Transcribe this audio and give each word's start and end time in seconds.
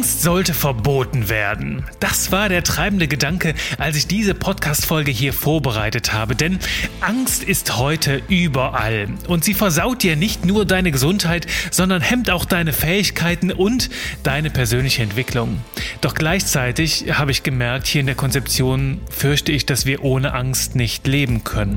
Angst 0.00 0.22
sollte 0.22 0.54
verboten 0.54 1.28
werden. 1.28 1.84
Das 2.00 2.32
war 2.32 2.48
der 2.48 2.64
treibende 2.64 3.06
Gedanke, 3.06 3.52
als 3.76 3.96
ich 3.96 4.06
diese 4.06 4.32
Podcast-Folge 4.32 5.10
hier 5.10 5.34
vorbereitet 5.34 6.14
habe. 6.14 6.34
Denn 6.34 6.58
Angst 7.02 7.42
ist 7.42 7.76
heute 7.76 8.22
überall. 8.30 9.08
Und 9.28 9.44
sie 9.44 9.52
versaut 9.52 10.02
dir 10.02 10.16
nicht 10.16 10.46
nur 10.46 10.64
deine 10.64 10.90
Gesundheit, 10.90 11.46
sondern 11.70 12.00
hemmt 12.00 12.30
auch 12.30 12.46
deine 12.46 12.72
Fähigkeiten 12.72 13.52
und 13.52 13.90
deine 14.22 14.48
persönliche 14.48 15.02
Entwicklung. 15.02 15.60
Doch 16.00 16.14
gleichzeitig 16.14 17.04
habe 17.12 17.30
ich 17.30 17.42
gemerkt, 17.42 17.86
hier 17.86 18.00
in 18.00 18.06
der 18.06 18.16
Konzeption 18.16 19.02
fürchte 19.10 19.52
ich, 19.52 19.66
dass 19.66 19.84
wir 19.84 20.02
ohne 20.02 20.32
Angst 20.32 20.76
nicht 20.76 21.06
leben 21.06 21.44
können. 21.44 21.76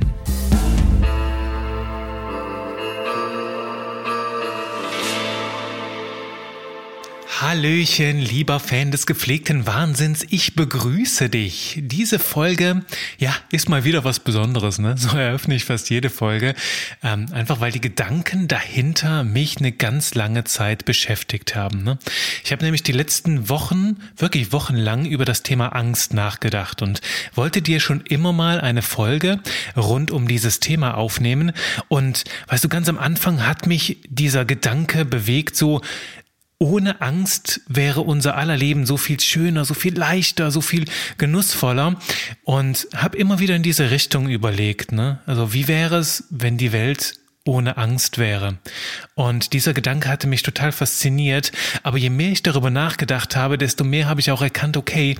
Hallöchen, 7.44 8.20
lieber 8.20 8.62
Fan 8.62 8.92
des 8.92 9.06
gepflegten 9.06 9.68
Wahnsinns, 9.68 10.26
ich 10.30 10.56
begrüße 10.56 11.28
dich. 11.28 11.78
Diese 11.84 12.18
Folge, 12.18 12.86
ja, 13.18 13.36
ist 13.52 13.68
mal 13.68 13.84
wieder 13.84 14.06
was 14.06 14.22
Besonderes, 14.22 14.80
ne? 14.80 14.96
So 14.98 15.18
eröffne 15.18 15.54
ich 15.56 15.66
fast 15.66 15.90
jede 15.90 16.10
Folge. 16.10 16.56
Ähm, 17.04 17.26
einfach 17.34 17.60
weil 17.60 17.74
die 17.74 17.82
Gedanken 17.82 18.48
dahinter 18.48 19.26
mich 19.26 19.58
eine 19.58 19.74
ganz 19.74 20.16
lange 20.16 20.46
Zeit 20.46 20.86
beschäftigt 20.86 21.54
haben. 21.54 21.84
Ne? 21.84 22.00
Ich 22.46 22.54
habe 22.54 22.64
nämlich 22.64 22.82
die 22.82 22.94
letzten 22.94 23.50
Wochen, 23.50 23.98
wirklich 24.16 24.54
wochenlang 24.54 25.06
über 25.06 25.26
das 25.26 25.44
Thema 25.44 25.76
Angst 25.76 26.14
nachgedacht 26.14 26.82
und 26.82 27.02
wollte 27.36 27.62
dir 27.62 27.82
schon 27.82 28.06
immer 28.08 28.32
mal 28.32 28.62
eine 28.62 28.82
Folge 28.82 29.42
rund 29.76 30.12
um 30.12 30.30
dieses 30.30 30.62
Thema 30.62 30.96
aufnehmen. 30.96 31.52
Und 31.90 32.24
weißt 32.48 32.64
du, 32.64 32.70
ganz 32.70 32.88
am 32.88 32.98
Anfang 32.98 33.46
hat 33.46 33.68
mich 33.68 33.98
dieser 34.08 34.46
Gedanke 34.46 35.04
bewegt, 35.04 35.58
so, 35.58 35.82
ohne 36.64 37.02
Angst 37.02 37.60
wäre 37.68 38.00
unser 38.00 38.38
aller 38.38 38.56
Leben 38.56 38.86
so 38.86 38.96
viel 38.96 39.20
schöner, 39.20 39.66
so 39.66 39.74
viel 39.74 39.98
leichter, 39.98 40.50
so 40.50 40.62
viel 40.62 40.86
genussvoller 41.18 41.98
und 42.46 42.88
habe 42.96 43.18
immer 43.18 43.40
wieder 43.40 43.54
in 43.54 43.64
diese 43.64 43.92
Richtung 43.92 44.30
überlegt. 44.30 44.94
Ne? 44.94 45.20
Also 45.26 45.52
wie 45.52 45.68
wäre 45.68 45.98
es, 45.98 46.24
wenn 46.30 46.58
die 46.58 46.72
Welt 46.72 47.16
ohne 47.46 47.76
Angst 47.76 48.18
wäre. 48.18 48.60
Und 49.16 49.52
dieser 49.52 49.74
Gedanke 49.74 50.08
hatte 50.08 50.28
mich 50.28 50.44
total 50.44 50.72
fasziniert. 50.72 51.52
Aber 51.84 51.98
je 51.98 52.10
mehr 52.10 52.32
ich 52.32 52.42
darüber 52.42 52.70
nachgedacht 52.70 53.36
habe, 53.36 53.58
desto 53.58 53.84
mehr 53.84 54.08
habe 54.08 54.22
ich 54.22 54.32
auch 54.32 54.42
erkannt, 54.42 54.78
okay, 54.78 55.18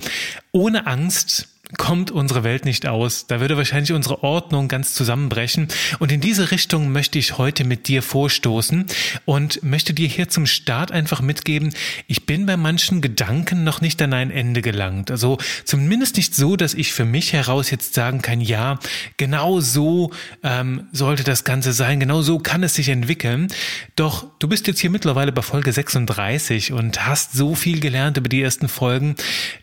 ohne 0.50 0.86
Angst 0.86 1.48
kommt 1.74 2.10
unsere 2.10 2.44
Welt 2.44 2.64
nicht 2.64 2.86
aus. 2.86 3.26
Da 3.26 3.40
würde 3.40 3.56
wahrscheinlich 3.56 3.92
unsere 3.92 4.22
Ordnung 4.22 4.68
ganz 4.68 4.94
zusammenbrechen. 4.94 5.68
Und 5.98 6.12
in 6.12 6.20
diese 6.20 6.50
Richtung 6.50 6.92
möchte 6.92 7.18
ich 7.18 7.38
heute 7.38 7.64
mit 7.64 7.88
dir 7.88 8.02
vorstoßen 8.02 8.86
und 9.24 9.62
möchte 9.62 9.94
dir 9.94 10.08
hier 10.08 10.28
zum 10.28 10.46
Start 10.46 10.92
einfach 10.92 11.20
mitgeben, 11.20 11.74
ich 12.06 12.26
bin 12.26 12.46
bei 12.46 12.56
manchen 12.56 13.00
Gedanken 13.00 13.64
noch 13.64 13.80
nicht 13.80 14.00
an 14.02 14.12
ein 14.12 14.30
Ende 14.30 14.62
gelangt. 14.62 15.10
Also 15.10 15.38
zumindest 15.64 16.16
nicht 16.16 16.34
so, 16.34 16.56
dass 16.56 16.74
ich 16.74 16.92
für 16.92 17.04
mich 17.04 17.32
heraus 17.32 17.70
jetzt 17.70 17.94
sagen 17.94 18.22
kann, 18.22 18.40
ja, 18.40 18.78
genau 19.16 19.60
so 19.60 20.12
ähm, 20.42 20.88
sollte 20.92 21.24
das 21.24 21.44
Ganze 21.44 21.72
sein, 21.72 22.00
genau 22.00 22.22
so 22.22 22.38
kann 22.38 22.62
es 22.62 22.74
sich 22.74 22.88
entwickeln. 22.88 23.48
Doch 23.96 24.26
du 24.38 24.48
bist 24.48 24.66
jetzt 24.66 24.80
hier 24.80 24.90
mittlerweile 24.90 25.32
bei 25.32 25.42
Folge 25.42 25.72
36 25.72 26.72
und 26.72 27.06
hast 27.06 27.32
so 27.32 27.54
viel 27.54 27.80
gelernt 27.80 28.16
über 28.16 28.28
die 28.28 28.42
ersten 28.42 28.68
Folgen, 28.68 29.16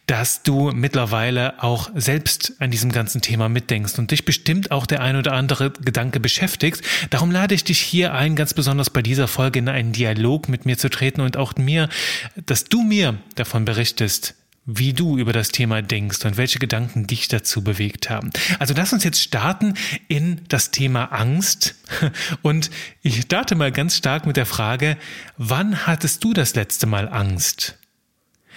dass 0.07 0.43
du 0.43 0.71
mittlerweile 0.71 1.63
auch 1.63 1.89
selbst 2.01 2.53
an 2.59 2.71
diesem 2.71 2.91
ganzen 2.91 3.21
Thema 3.21 3.49
mitdenkst 3.49 3.97
und 3.99 4.11
dich 4.11 4.25
bestimmt 4.25 4.71
auch 4.71 4.85
der 4.85 5.01
ein 5.01 5.15
oder 5.15 5.33
andere 5.33 5.71
Gedanke 5.71 6.19
beschäftigt. 6.19 6.81
Darum 7.09 7.31
lade 7.31 7.55
ich 7.55 7.63
dich 7.63 7.79
hier 7.79 8.13
ein, 8.13 8.35
ganz 8.35 8.53
besonders 8.53 8.89
bei 8.89 9.01
dieser 9.01 9.27
Folge 9.27 9.59
in 9.59 9.69
einen 9.69 9.93
Dialog 9.93 10.49
mit 10.49 10.65
mir 10.65 10.77
zu 10.77 10.89
treten 10.89 11.21
und 11.21 11.37
auch 11.37 11.55
mir, 11.55 11.89
dass 12.45 12.65
du 12.65 12.81
mir 12.81 13.17
davon 13.35 13.65
berichtest, 13.65 14.35
wie 14.65 14.93
du 14.93 15.17
über 15.17 15.33
das 15.33 15.49
Thema 15.49 15.81
denkst 15.81 16.23
und 16.23 16.37
welche 16.37 16.59
Gedanken 16.59 17.07
dich 17.07 17.27
dazu 17.27 17.63
bewegt 17.63 18.09
haben. 18.09 18.29
Also 18.59 18.73
lass 18.75 18.93
uns 18.93 19.03
jetzt 19.03 19.21
starten 19.21 19.73
in 20.07 20.41
das 20.49 20.69
Thema 20.71 21.05
Angst. 21.05 21.75
Und 22.43 22.69
ich 23.01 23.21
starte 23.21 23.55
mal 23.55 23.71
ganz 23.71 23.97
stark 23.97 24.27
mit 24.27 24.37
der 24.37 24.45
Frage, 24.45 24.97
wann 25.37 25.87
hattest 25.87 26.23
du 26.23 26.33
das 26.33 26.53
letzte 26.53 26.85
Mal 26.85 27.09
Angst? 27.09 27.77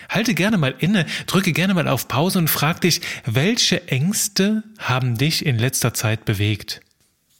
Halte 0.09 0.35
gerne 0.35 0.59
mal 0.59 0.75
inne, 0.79 1.07
drücke 1.27 1.53
gerne 1.53 1.75
mal 1.75 1.89
auf 1.89 2.09
Pause 2.09 2.39
und 2.39 2.49
frag 2.49 2.81
dich, 2.81 3.01
welche 3.25 3.89
Ängste 3.89 4.63
haben 4.79 5.17
dich 5.17 5.45
in 5.45 5.59
letzter 5.59 5.95
Zeit 5.95 6.25
bewegt? 6.25 6.81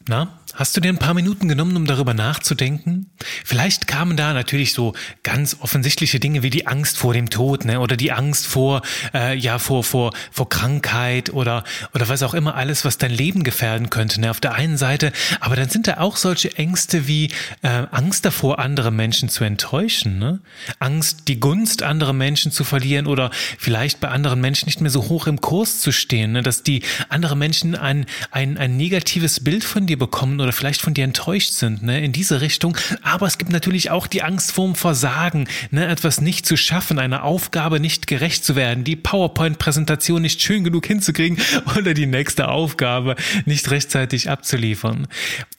Na, 0.07 0.39
Hast 0.55 0.77
du 0.77 0.79
dir 0.79 0.87
ein 0.87 0.97
paar 0.97 1.13
Minuten 1.13 1.49
genommen, 1.49 1.75
um 1.75 1.85
darüber 1.85 2.13
nachzudenken? 2.13 3.11
Vielleicht 3.43 3.87
kamen 3.87 4.15
da 4.15 4.31
natürlich 4.31 4.71
so 4.71 4.93
ganz 5.21 5.57
offensichtliche 5.59 6.21
Dinge 6.21 6.43
wie 6.43 6.49
die 6.49 6.65
Angst 6.65 6.97
vor 6.97 7.13
dem 7.13 7.29
Tod, 7.29 7.65
ne? 7.65 7.81
Oder 7.81 7.97
die 7.97 8.13
Angst 8.13 8.47
vor, 8.47 8.81
äh, 9.13 9.35
ja, 9.37 9.59
vor, 9.59 9.83
vor, 9.83 10.13
vor 10.31 10.47
Krankheit 10.47 11.33
oder, 11.33 11.65
oder 11.93 12.07
was 12.07 12.23
auch 12.23 12.33
immer 12.33 12.55
alles, 12.55 12.85
was 12.85 12.97
dein 12.97 13.11
Leben 13.11 13.43
gefährden 13.43 13.89
könnte, 13.89 14.21
ne? 14.21 14.31
Auf 14.31 14.39
der 14.39 14.53
einen 14.53 14.77
Seite. 14.77 15.11
Aber 15.41 15.57
dann 15.57 15.67
sind 15.67 15.87
da 15.87 15.97
auch 15.97 16.15
solche 16.15 16.55
Ängste 16.57 17.05
wie 17.05 17.31
äh, 17.61 17.83
Angst 17.91 18.23
davor, 18.23 18.59
andere 18.59 18.91
Menschen 18.91 19.27
zu 19.27 19.43
enttäuschen, 19.43 20.19
ne? 20.19 20.39
Angst, 20.79 21.27
die 21.27 21.41
Gunst 21.41 21.83
anderer 21.83 22.13
Menschen 22.13 22.53
zu 22.53 22.63
verlieren 22.63 23.07
oder 23.07 23.29
vielleicht 23.57 23.99
bei 23.99 24.07
anderen 24.07 24.39
Menschen 24.39 24.67
nicht 24.67 24.79
mehr 24.79 24.89
so 24.89 25.09
hoch 25.09 25.27
im 25.27 25.41
Kurs 25.41 25.81
zu 25.81 25.91
stehen, 25.91 26.31
ne? 26.31 26.43
Dass 26.43 26.63
die 26.63 26.81
andere 27.09 27.35
Menschen 27.35 27.75
ein, 27.75 28.05
ein, 28.31 28.57
ein 28.57 28.77
negatives 28.77 29.43
Bild 29.43 29.65
von 29.65 29.85
dir 29.85 29.99
bekommen 29.99 30.44
oder 30.45 30.53
vielleicht 30.53 30.81
von 30.81 30.93
dir 30.93 31.03
enttäuscht 31.03 31.51
sind, 31.51 31.83
ne, 31.83 32.03
in 32.03 32.11
diese 32.11 32.41
Richtung. 32.41 32.77
Aber 33.01 33.27
es 33.27 33.37
gibt 33.37 33.51
natürlich 33.51 33.89
auch 33.89 34.07
die 34.07 34.23
Angst 34.23 34.51
vorm 34.51 34.75
Versagen, 34.75 35.47
ne, 35.71 35.87
etwas 35.87 36.21
nicht 36.21 36.45
zu 36.45 36.55
schaffen, 36.55 36.99
einer 36.99 37.23
Aufgabe 37.23 37.79
nicht 37.79 38.07
gerecht 38.07 38.45
zu 38.45 38.55
werden, 38.55 38.83
die 38.83 38.95
PowerPoint-Präsentation 38.95 40.21
nicht 40.21 40.41
schön 40.41 40.63
genug 40.63 40.85
hinzukriegen 40.85 41.39
oder 41.77 41.93
die 41.93 42.05
nächste 42.05 42.47
Aufgabe 42.47 43.15
nicht 43.45 43.69
rechtzeitig 43.71 44.29
abzuliefern. 44.29 45.07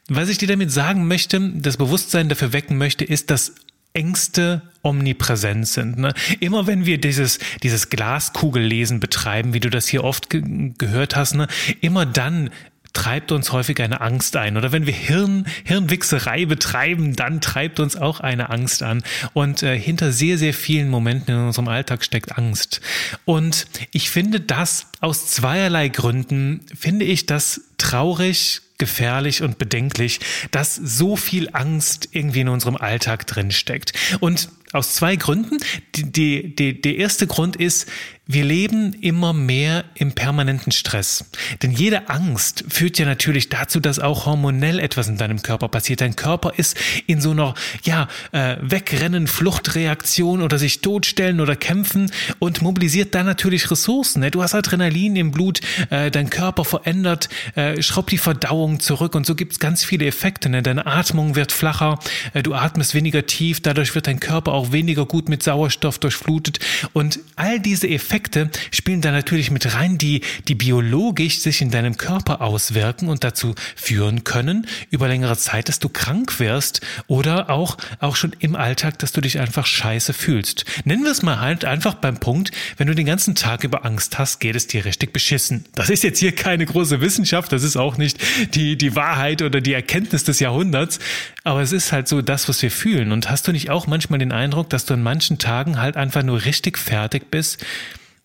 Was 0.08 0.28
ich 0.28 0.38
dir 0.38 0.48
damit 0.48 0.70
sagen 0.70 1.08
möchte, 1.08 1.40
das 1.56 1.76
Bewusstsein 1.76 2.28
dafür 2.28 2.52
wecken 2.52 2.78
möchte, 2.78 3.04
ist, 3.04 3.30
dass 3.30 3.54
Ängste 3.96 4.60
omnipräsent 4.82 5.66
sind. 5.66 5.98
Ne? 5.98 6.12
Immer 6.38 6.66
wenn 6.66 6.84
wir 6.84 6.98
dieses, 6.98 7.38
dieses 7.62 7.88
Glaskugellesen 7.88 9.00
betreiben, 9.00 9.54
wie 9.54 9.60
du 9.60 9.70
das 9.70 9.88
hier 9.88 10.04
oft 10.04 10.28
ge 10.30 10.42
gehört 10.76 11.16
hast, 11.16 11.34
ne? 11.34 11.48
immer 11.80 12.04
dann 12.04 12.50
treibt 12.96 13.30
uns 13.30 13.52
häufig 13.52 13.82
eine 13.82 14.00
Angst 14.00 14.36
ein. 14.36 14.56
Oder 14.56 14.72
wenn 14.72 14.86
wir 14.86 14.94
Hirn, 14.94 15.46
Hirnwichserei 15.64 16.46
betreiben, 16.46 17.14
dann 17.14 17.42
treibt 17.42 17.78
uns 17.78 17.94
auch 17.94 18.20
eine 18.20 18.48
Angst 18.48 18.82
an. 18.82 19.02
Und 19.34 19.62
äh, 19.62 19.78
hinter 19.78 20.12
sehr, 20.12 20.38
sehr 20.38 20.54
vielen 20.54 20.88
Momenten 20.88 21.34
in 21.34 21.40
unserem 21.42 21.68
Alltag 21.68 22.02
steckt 22.02 22.38
Angst. 22.38 22.80
Und 23.26 23.66
ich 23.92 24.08
finde 24.08 24.40
das 24.40 24.86
aus 25.00 25.26
zweierlei 25.26 25.90
Gründen, 25.90 26.62
finde 26.74 27.04
ich 27.04 27.26
das 27.26 27.60
traurig, 27.76 28.62
gefährlich 28.78 29.42
und 29.42 29.58
bedenklich, 29.58 30.20
dass 30.50 30.74
so 30.74 31.16
viel 31.16 31.50
Angst 31.52 32.08
irgendwie 32.12 32.40
in 32.40 32.48
unserem 32.48 32.76
Alltag 32.76 33.26
drin 33.26 33.50
steckt. 33.50 33.92
Und 34.20 34.48
aus 34.72 34.94
zwei 34.94 35.16
Gründen. 35.16 35.58
Die, 35.94 36.54
die, 36.54 36.80
der 36.80 36.96
erste 36.96 37.26
Grund 37.26 37.56
ist, 37.56 37.86
wir 38.28 38.44
leben 38.44 38.92
immer 39.02 39.32
mehr 39.32 39.84
im 39.94 40.12
permanenten 40.12 40.72
Stress. 40.72 41.30
Denn 41.62 41.70
jede 41.70 42.08
Angst 42.08 42.64
führt 42.68 42.98
ja 42.98 43.06
natürlich 43.06 43.50
dazu, 43.50 43.78
dass 43.78 44.00
auch 44.00 44.26
hormonell 44.26 44.80
etwas 44.80 45.06
in 45.06 45.16
deinem 45.16 45.42
Körper 45.42 45.68
passiert. 45.68 46.00
Dein 46.00 46.16
Körper 46.16 46.54
ist 46.56 46.76
in 47.06 47.20
so 47.20 47.30
einer, 47.30 47.54
ja, 47.84 48.08
äh, 48.32 48.56
Wegrennen, 48.60 49.28
Fluchtreaktion 49.28 50.42
oder 50.42 50.58
sich 50.58 50.80
totstellen 50.80 51.40
oder 51.40 51.54
kämpfen 51.54 52.10
und 52.40 52.62
mobilisiert 52.62 53.14
dann 53.14 53.26
natürlich 53.26 53.70
Ressourcen. 53.70 54.20
Ne? 54.20 54.32
Du 54.32 54.42
hast 54.42 54.56
Adrenalin 54.56 55.14
im 55.14 55.30
Blut, 55.30 55.60
äh, 55.90 56.10
dein 56.10 56.28
Körper 56.28 56.64
verändert, 56.64 57.28
äh, 57.54 57.80
schraubt 57.80 58.10
die 58.10 58.18
Verdauung 58.18 58.80
zurück 58.80 59.14
und 59.14 59.24
so 59.24 59.36
gibt's 59.36 59.60
ganz 59.60 59.84
viele 59.84 60.04
Effekte. 60.04 60.48
Ne? 60.48 60.64
Deine 60.64 60.86
Atmung 60.86 61.36
wird 61.36 61.52
flacher, 61.52 62.00
äh, 62.34 62.42
du 62.42 62.54
atmest 62.54 62.92
weniger 62.92 63.24
tief, 63.24 63.60
dadurch 63.60 63.94
wird 63.94 64.08
dein 64.08 64.18
Körper 64.18 64.50
auch 64.56 64.72
weniger 64.72 65.06
gut 65.06 65.28
mit 65.28 65.42
Sauerstoff 65.42 65.98
durchflutet 65.98 66.58
und 66.92 67.20
all 67.36 67.60
diese 67.60 67.88
Effekte 67.88 68.50
spielen 68.70 69.00
da 69.00 69.12
natürlich 69.12 69.50
mit 69.50 69.74
rein, 69.74 69.98
die, 69.98 70.22
die 70.48 70.54
biologisch 70.54 71.40
sich 71.40 71.62
in 71.62 71.70
deinem 71.70 71.96
Körper 71.96 72.40
auswirken 72.40 73.08
und 73.08 73.24
dazu 73.24 73.54
führen 73.74 74.24
können, 74.24 74.66
über 74.90 75.08
längere 75.08 75.36
Zeit, 75.36 75.68
dass 75.68 75.78
du 75.78 75.88
krank 75.88 76.40
wirst 76.40 76.80
oder 77.06 77.50
auch, 77.50 77.76
auch 78.00 78.16
schon 78.16 78.34
im 78.38 78.56
Alltag, 78.56 78.98
dass 78.98 79.12
du 79.12 79.20
dich 79.20 79.38
einfach 79.38 79.66
scheiße 79.66 80.12
fühlst. 80.12 80.64
Nennen 80.84 81.04
wir 81.04 81.10
es 81.10 81.22
mal 81.22 81.40
halt 81.40 81.64
einfach 81.64 81.94
beim 81.94 82.18
Punkt, 82.18 82.50
wenn 82.76 82.86
du 82.86 82.94
den 82.94 83.06
ganzen 83.06 83.34
Tag 83.34 83.64
über 83.64 83.84
Angst 83.84 84.18
hast, 84.18 84.40
geht 84.40 84.56
es 84.56 84.66
dir 84.66 84.84
richtig 84.84 85.12
beschissen. 85.12 85.64
Das 85.74 85.90
ist 85.90 86.02
jetzt 86.02 86.18
hier 86.18 86.32
keine 86.32 86.66
große 86.66 87.00
Wissenschaft, 87.00 87.52
das 87.52 87.62
ist 87.62 87.76
auch 87.76 87.96
nicht 87.96 88.18
die, 88.54 88.76
die 88.76 88.96
Wahrheit 88.96 89.42
oder 89.42 89.60
die 89.60 89.72
Erkenntnis 89.72 90.24
des 90.24 90.40
Jahrhunderts, 90.40 90.98
aber 91.46 91.62
es 91.62 91.70
ist 91.70 91.92
halt 91.92 92.08
so 92.08 92.22
das, 92.22 92.48
was 92.48 92.60
wir 92.60 92.72
fühlen. 92.72 93.12
Und 93.12 93.30
hast 93.30 93.46
du 93.46 93.52
nicht 93.52 93.70
auch 93.70 93.86
manchmal 93.86 94.18
den 94.18 94.32
Eindruck, 94.32 94.68
dass 94.68 94.84
du 94.84 94.94
an 94.94 95.02
manchen 95.04 95.38
Tagen 95.38 95.80
halt 95.80 95.96
einfach 95.96 96.24
nur 96.24 96.44
richtig 96.44 96.76
fertig 96.76 97.30
bist? 97.30 97.64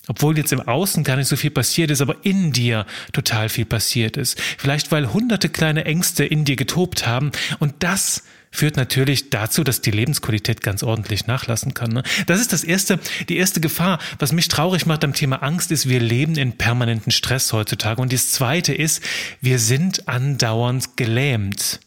Obwohl 0.07 0.35
jetzt 0.39 0.51
im 0.51 0.61
Außen 0.61 1.03
gar 1.03 1.17
nicht 1.17 1.27
so 1.27 1.35
viel 1.35 1.51
passiert 1.51 1.91
ist, 1.91 2.01
aber 2.01 2.15
in 2.23 2.51
dir 2.51 2.87
total 3.13 3.49
viel 3.49 3.65
passiert 3.65 4.17
ist. 4.17 4.41
Vielleicht 4.57 4.91
weil 4.91 5.13
hunderte 5.13 5.49
kleine 5.49 5.85
Ängste 5.85 6.25
in 6.25 6.45
dir 6.45 6.55
getobt 6.55 7.05
haben 7.05 7.31
und 7.59 7.75
das 7.79 8.23
führt 8.49 8.75
natürlich 8.75 9.29
dazu, 9.29 9.63
dass 9.63 9.81
die 9.81 9.91
Lebensqualität 9.91 10.61
ganz 10.61 10.81
ordentlich 10.81 11.27
nachlassen 11.27 11.75
kann. 11.75 11.91
Ne? 11.91 12.01
Das 12.25 12.41
ist 12.41 12.51
das 12.51 12.63
erste, 12.63 12.99
die 13.29 13.37
erste 13.37 13.61
Gefahr. 13.61 13.99
Was 14.17 14.31
mich 14.31 14.47
traurig 14.47 14.87
macht 14.87 15.03
am 15.03 15.13
Thema 15.13 15.43
Angst 15.43 15.71
ist, 15.71 15.87
wir 15.87 15.99
leben 15.99 16.35
in 16.37 16.53
permanenten 16.57 17.11
Stress 17.11 17.53
heutzutage. 17.53 18.01
Und 18.01 18.11
das 18.11 18.31
zweite 18.31 18.73
ist, 18.73 19.03
wir 19.41 19.59
sind 19.59 20.09
andauernd 20.09 20.97
gelähmt. 20.97 21.79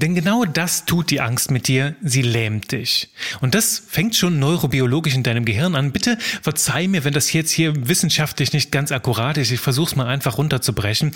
Denn 0.00 0.14
genau 0.14 0.44
das 0.44 0.84
tut 0.84 1.10
die 1.10 1.20
Angst 1.20 1.50
mit 1.50 1.66
dir, 1.66 1.96
sie 2.00 2.22
lähmt 2.22 2.70
dich. 2.70 3.08
Und 3.40 3.56
das 3.56 3.82
fängt 3.84 4.14
schon 4.14 4.38
neurobiologisch 4.38 5.16
in 5.16 5.24
deinem 5.24 5.44
Gehirn 5.44 5.74
an. 5.74 5.90
Bitte 5.90 6.18
verzeih 6.40 6.86
mir, 6.86 7.02
wenn 7.02 7.14
das 7.14 7.32
jetzt 7.32 7.50
hier 7.50 7.88
wissenschaftlich 7.88 8.52
nicht 8.52 8.70
ganz 8.70 8.92
akkurat 8.92 9.36
ist. 9.38 9.50
Ich 9.50 9.58
versuche 9.58 9.88
es 9.88 9.96
mal 9.96 10.06
einfach 10.06 10.38
runterzubrechen. 10.38 11.10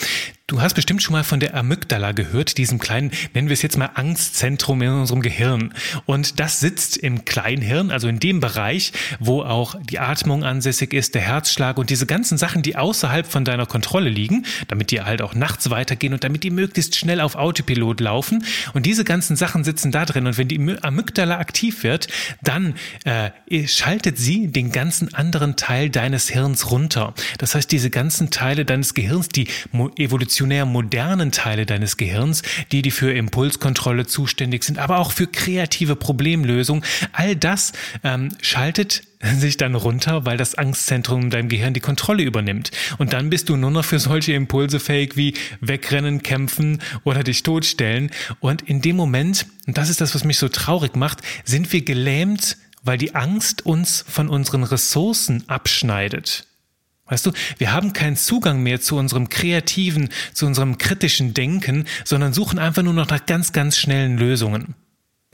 Du 0.48 0.60
hast 0.60 0.74
bestimmt 0.74 1.00
schon 1.00 1.12
mal 1.12 1.22
von 1.22 1.38
der 1.38 1.54
Amygdala 1.54 2.10
gehört, 2.10 2.58
diesem 2.58 2.80
kleinen, 2.80 3.12
nennen 3.34 3.48
wir 3.48 3.54
es 3.54 3.62
jetzt 3.62 3.78
mal 3.78 3.90
Angstzentrum 3.94 4.82
in 4.82 4.90
unserem 4.90 5.22
Gehirn. 5.22 5.72
Und 6.04 6.40
das 6.40 6.58
sitzt 6.58 6.96
im 6.96 7.24
Kleinhirn, 7.24 7.92
also 7.92 8.08
in 8.08 8.18
dem 8.18 8.40
Bereich, 8.40 8.92
wo 9.20 9.42
auch 9.42 9.76
die 9.80 10.00
Atmung 10.00 10.42
ansässig 10.42 10.92
ist, 10.92 11.14
der 11.14 11.22
Herzschlag 11.22 11.78
und 11.78 11.88
diese 11.88 12.06
ganzen 12.06 12.36
Sachen, 12.36 12.62
die 12.62 12.74
außerhalb 12.74 13.28
von 13.28 13.44
deiner 13.44 13.66
Kontrolle 13.66 14.10
liegen, 14.10 14.44
damit 14.66 14.90
die 14.90 15.02
halt 15.02 15.22
auch 15.22 15.36
nachts 15.36 15.70
weitergehen 15.70 16.14
und 16.14 16.24
damit 16.24 16.42
die 16.42 16.50
möglichst 16.50 16.96
schnell 16.96 17.20
auf 17.20 17.36
Autopilot 17.36 18.00
laufen. 18.00 18.44
Und 18.74 18.86
diese 18.86 19.04
ganzen 19.04 19.36
Sachen 19.36 19.64
sitzen 19.64 19.92
da 19.92 20.04
drin. 20.04 20.26
Und 20.26 20.38
wenn 20.38 20.48
die 20.48 20.76
Amygdala 20.82 21.38
aktiv 21.38 21.82
wird, 21.82 22.08
dann 22.42 22.74
äh, 23.04 23.30
schaltet 23.66 24.18
sie 24.18 24.48
den 24.48 24.72
ganzen 24.72 25.14
anderen 25.14 25.56
Teil 25.56 25.90
deines 25.90 26.28
Hirns 26.28 26.70
runter. 26.70 27.14
Das 27.38 27.54
heißt, 27.54 27.70
diese 27.70 27.90
ganzen 27.90 28.30
Teile 28.30 28.64
deines 28.64 28.94
Gehirns, 28.94 29.28
die 29.28 29.48
evolutionär 29.96 30.66
modernen 30.66 31.32
Teile 31.32 31.66
deines 31.66 31.96
Gehirns, 31.96 32.42
die, 32.72 32.82
die 32.82 32.90
für 32.90 33.12
Impulskontrolle 33.12 34.06
zuständig 34.06 34.64
sind, 34.64 34.78
aber 34.78 34.98
auch 34.98 35.12
für 35.12 35.26
kreative 35.26 35.96
Problemlösung, 35.96 36.84
all 37.12 37.36
das 37.36 37.72
ähm, 38.04 38.30
schaltet 38.40 39.02
sich 39.22 39.56
dann 39.56 39.74
runter, 39.74 40.24
weil 40.24 40.36
das 40.36 40.54
Angstzentrum 40.56 41.22
in 41.22 41.30
deinem 41.30 41.48
Gehirn 41.48 41.74
die 41.74 41.80
Kontrolle 41.80 42.22
übernimmt. 42.22 42.70
Und 42.98 43.12
dann 43.12 43.30
bist 43.30 43.48
du 43.48 43.56
nur 43.56 43.70
noch 43.70 43.84
für 43.84 43.98
solche 43.98 44.32
Impulse 44.32 44.80
fähig 44.80 45.16
wie 45.16 45.34
wegrennen, 45.60 46.22
kämpfen 46.22 46.82
oder 47.04 47.22
dich 47.22 47.42
totstellen. 47.42 48.10
Und 48.40 48.62
in 48.62 48.80
dem 48.80 48.96
Moment, 48.96 49.46
und 49.66 49.78
das 49.78 49.90
ist 49.90 50.00
das, 50.00 50.14
was 50.14 50.24
mich 50.24 50.38
so 50.38 50.48
traurig 50.48 50.96
macht, 50.96 51.20
sind 51.44 51.72
wir 51.72 51.84
gelähmt, 51.84 52.56
weil 52.82 52.98
die 52.98 53.14
Angst 53.14 53.64
uns 53.64 54.04
von 54.08 54.28
unseren 54.28 54.64
Ressourcen 54.64 55.44
abschneidet. 55.48 56.46
Weißt 57.06 57.26
du, 57.26 57.32
wir 57.58 57.72
haben 57.72 57.92
keinen 57.92 58.16
Zugang 58.16 58.62
mehr 58.62 58.80
zu 58.80 58.96
unserem 58.96 59.28
kreativen, 59.28 60.08
zu 60.32 60.46
unserem 60.46 60.78
kritischen 60.78 61.34
Denken, 61.34 61.84
sondern 62.04 62.32
suchen 62.32 62.58
einfach 62.58 62.82
nur 62.82 62.94
noch 62.94 63.08
nach 63.08 63.26
ganz, 63.26 63.52
ganz 63.52 63.76
schnellen 63.76 64.16
Lösungen. 64.16 64.74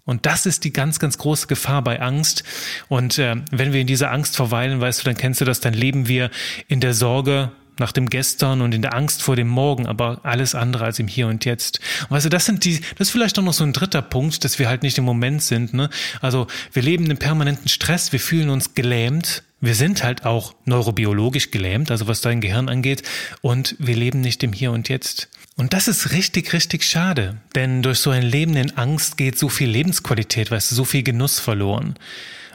Und 0.09 0.25
das 0.25 0.47
ist 0.47 0.65
die 0.65 0.73
ganz, 0.73 0.99
ganz 0.99 1.19
große 1.19 1.49
Gefahr 1.49 1.83
bei 1.83 2.01
Angst. 2.01 2.43
Und 2.89 3.19
äh, 3.19 3.37
wenn 3.51 3.75
wir 3.75 3.83
in 3.83 3.87
dieser 3.87 4.11
Angst 4.11 4.37
verweilen, 4.37 4.81
weißt 4.81 5.01
du, 5.01 5.05
dann 5.05 5.19
kennst 5.19 5.43
du 5.43 5.45
das, 5.45 5.61
dann 5.61 5.75
leben 5.75 6.09
wir 6.09 6.31
in 6.67 6.81
der 6.81 6.95
Sorge 6.95 7.53
nach 7.79 7.93
dem 7.93 8.09
Gestern 8.09 8.63
und 8.63 8.75
in 8.75 8.81
der 8.81 8.95
Angst 8.95 9.23
vor 9.23 9.37
dem 9.37 9.49
Morgen, 9.49 9.87
aber 9.87 10.21
alles 10.23 10.55
andere 10.55 10.87
als 10.87 10.99
im 10.99 11.09
Hier 11.09 11.27
und 11.27 11.45
Jetzt. 11.45 11.81
Und 12.05 12.13
weißt 12.13 12.25
du, 12.25 12.31
das 12.31 12.47
sind 12.47 12.65
die, 12.65 12.81
das 12.97 13.09
ist 13.09 13.11
vielleicht 13.11 13.39
auch 13.39 13.43
noch 13.43 13.53
so 13.53 13.65
ein 13.65 13.75
dritter 13.75 14.01
Punkt, 14.01 14.45
dass 14.45 14.59
wir 14.59 14.71
halt 14.71 14.83
nicht 14.83 14.97
im 14.97 15.05
Moment 15.05 15.43
sind. 15.43 15.75
Ne? 15.75 15.91
Also 16.23 16.47
wir 16.73 16.83
leben 16.83 17.11
im 17.11 17.19
permanenten 17.19 17.69
Stress, 17.69 18.11
wir 18.11 18.19
fühlen 18.19 18.49
uns 18.49 18.73
gelähmt, 18.73 19.43
wir 19.61 19.75
sind 19.75 20.05
halt 20.05 20.25
auch 20.25 20.55
neurobiologisch 20.65 21.51
gelähmt, 21.51 21.91
also 21.91 22.09
was 22.09 22.23
dein 22.23 22.41
Gehirn 22.41 22.71
angeht, 22.71 23.03
und 23.43 23.77
wir 23.79 23.95
leben 23.95 24.23
nicht 24.23 24.43
im 24.43 24.55
Hier 24.55 24.73
und 24.73 24.89
Jetzt. 24.89 25.29
Und 25.59 25.73
das 25.73 25.89
ist 25.89 26.13
richtig, 26.13 26.53
richtig 26.53 26.85
schade, 26.85 27.37
denn 27.57 27.83
durch 27.83 27.99
so 27.99 28.11
ein 28.11 28.23
Leben 28.23 28.55
in 28.55 28.77
Angst 28.77 29.17
geht 29.17 29.37
so 29.37 29.49
viel 29.49 29.69
Lebensqualität, 29.69 30.53
weißt 30.53 30.71
du, 30.71 30.77
so 30.77 30.85
viel 30.85 31.03
Genuss 31.03 31.41
verloren. 31.41 31.97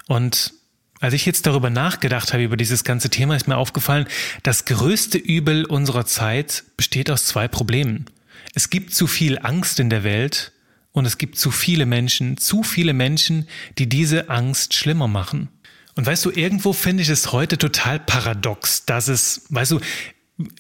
Und 0.08 0.54
als 1.02 1.14
ich 1.14 1.26
jetzt 1.26 1.46
darüber 1.46 1.70
nachgedacht 1.70 2.32
habe, 2.32 2.44
über 2.44 2.56
dieses 2.56 2.86
ganze 2.86 3.10
Thema, 3.10 3.36
ist 3.36 3.46
mir 3.46 3.58
aufgefallen, 3.58 4.08
das 4.44 4.64
größte 4.64 5.18
Übel 5.18 5.66
unserer 5.66 6.06
Zeit 6.06 6.64
besteht 6.78 7.12
aus 7.12 7.26
zwei 7.26 7.50
Problemen. 7.50 8.06
Es 8.56 8.70
gibt 8.70 8.94
zu 8.94 9.06
viel 9.06 9.38
Angst 9.38 9.82
in 9.82 9.90
der 9.90 10.06
Welt 10.06 10.54
und 10.94 11.06
es 11.06 11.18
gibt 11.18 11.38
zu 11.38 11.52
viele 11.52 11.86
Menschen, 11.86 12.38
zu 12.38 12.64
viele 12.64 12.94
Menschen, 12.94 13.50
die 13.80 13.90
diese 13.90 14.30
Angst 14.30 14.76
schlimmer 14.76 15.10
machen. 15.10 15.50
Und 15.96 16.06
weißt 16.06 16.24
du, 16.24 16.32
irgendwo 16.32 16.72
finde 16.72 17.04
ich 17.04 17.10
es 17.10 17.34
heute 17.34 17.58
total 17.58 18.00
paradox, 18.00 18.86
dass 18.86 19.10
es, 19.10 19.44
weißt 19.50 19.72
du, 19.72 19.82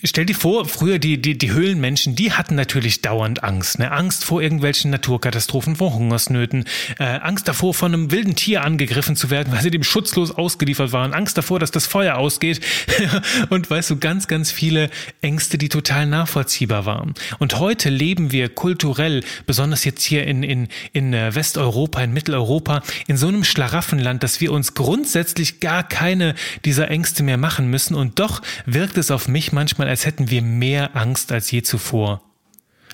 Stell 0.04 0.28
dir 0.28 0.36
vor, 0.36 0.66
früher 0.66 1.00
die, 1.00 1.20
die, 1.20 1.36
die 1.36 1.52
Höhlenmenschen, 1.52 2.16
die 2.16 2.32
hatten 2.32 2.54
natürlich 2.54 3.02
dauernd 3.02 3.44
Angst. 3.44 3.80
Ne? 3.80 3.92
Angst 3.92 4.24
vor 4.24 4.40
irgendwelchen 4.40 4.92
Naturkatastrophen, 4.92 5.78
vor 5.78 5.96
Hungersnöten, 5.96 6.66
äh, 7.00 7.06
Angst 7.06 7.48
davor, 7.48 7.74
von 7.74 7.92
einem 7.92 8.12
wilden 8.12 8.36
Tier 8.36 8.64
angegriffen 8.64 9.16
zu 9.16 9.32
werden, 9.32 9.52
weil 9.52 9.64
sie 9.64 9.72
dem 9.72 9.82
schutzlos 9.82 10.30
ausgeliefert 10.30 10.92
waren, 10.92 11.16
Angst 11.16 11.40
davor, 11.40 11.60
dass 11.60 11.72
das 11.72 11.88
Feuer 11.88 12.18
ausgeht 12.18 12.62
und 13.50 13.68
weißt 13.68 13.90
du, 13.90 13.98
ganz, 13.98 14.28
ganz 14.28 14.52
viele 14.52 14.92
Ängste, 15.22 15.58
die 15.58 15.70
total 15.70 16.06
nachvollziehbar 16.06 16.86
waren. 16.86 17.16
Und 17.40 17.58
heute 17.58 17.90
leben 17.90 18.32
wir 18.32 18.50
kulturell, 18.50 19.24
besonders 19.48 19.86
jetzt 19.86 20.04
hier 20.04 20.28
in, 20.28 20.44
in, 20.44 20.68
in 20.92 21.16
äh, 21.16 21.34
Westeuropa, 21.34 22.00
in 22.04 22.14
Mitteleuropa, 22.14 22.84
in 23.08 23.18
so 23.18 23.28
einem 23.28 23.44
Schlaraffenland, 23.44 24.22
dass 24.22 24.40
wir 24.40 24.52
uns 24.52 24.76
grundsätzlich 24.76 25.62
gar 25.62 25.82
keine 25.82 26.36
dieser 26.64 26.92
Ängste 26.92 27.24
mehr 27.24 27.38
machen 27.38 27.72
müssen 27.72 27.96
und 27.96 28.20
doch 28.20 28.44
wirkt 28.68 29.00
es 29.00 29.10
auf 29.10 29.28
mich 29.28 29.52
manchmal 29.52 29.63
manchmal, 29.64 29.88
als 29.88 30.06
hätten 30.06 30.30
wir 30.30 30.42
mehr 30.42 30.94
Angst 30.94 31.32
als 31.32 31.50
je 31.50 31.62
zuvor. 31.62 32.22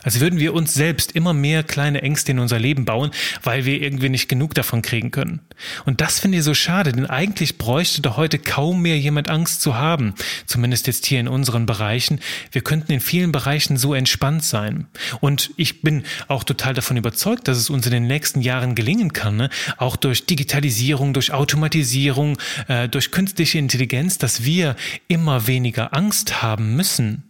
Als 0.04 0.20
würden 0.20 0.40
wir 0.40 0.54
uns 0.54 0.74
selbst 0.74 1.12
immer 1.12 1.34
mehr 1.34 1.64
kleine 1.64 2.02
Ängste 2.02 2.32
in 2.32 2.40
unser 2.40 2.60
Leben 2.60 2.86
bauen, 2.86 3.12
weil 3.44 3.66
wir 3.66 3.82
irgendwie 3.82 4.10
nicht 4.10 4.30
genug 4.30 4.54
davon 4.54 4.82
kriegen 4.82 5.12
können. 5.12 5.42
Und 5.86 6.02
das 6.02 6.20
finde 6.20 6.38
ich 6.38 6.44
so 6.44 6.54
schade, 6.54 6.92
denn 6.92 7.06
eigentlich 7.06 7.58
bräuchte 7.58 8.02
doch 8.02 8.18
heute 8.18 8.40
kaum 8.40 8.82
mehr 8.82 8.98
jemand 8.98 9.30
Angst 9.30 9.62
zu 9.62 9.76
haben. 9.76 10.14
Zumindest 10.46 10.88
jetzt 10.88 11.06
hier 11.06 11.20
in 11.20 11.28
unseren 11.28 11.66
Bereichen. 11.66 12.20
Wir 12.52 12.62
könnten 12.62 12.92
in 12.92 13.00
vielen 13.00 13.32
Bereichen 13.32 13.78
so 13.78 13.94
entspannt 13.94 14.44
sein. 14.44 14.88
Und 15.20 15.52
ich 15.58 15.82
bin 15.82 16.04
auch 16.28 16.44
total 16.44 16.74
davon 16.74 16.98
überzeugt, 16.98 17.48
dass 17.48 17.58
es 17.58 17.70
uns 17.70 17.86
in 17.86 17.92
den 17.92 18.08
nächsten 18.08 18.42
Jahren 18.42 18.76
gelingen 18.76 19.14
kann, 19.14 19.36
ne? 19.36 19.50
auch 19.78 19.96
durch 19.96 20.26
Digitalisierung, 20.26 21.14
durch 21.14 21.32
Automatisierung, 21.34 22.38
äh, 22.68 22.88
durch 22.88 23.12
künstliche 23.12 23.58
Intelligenz, 23.58 24.18
dass 24.18 24.44
wir 24.44 24.76
immer 25.08 25.48
weniger 25.48 25.94
Angst 25.94 26.42
haben 26.42 26.76
müssen 26.76 27.29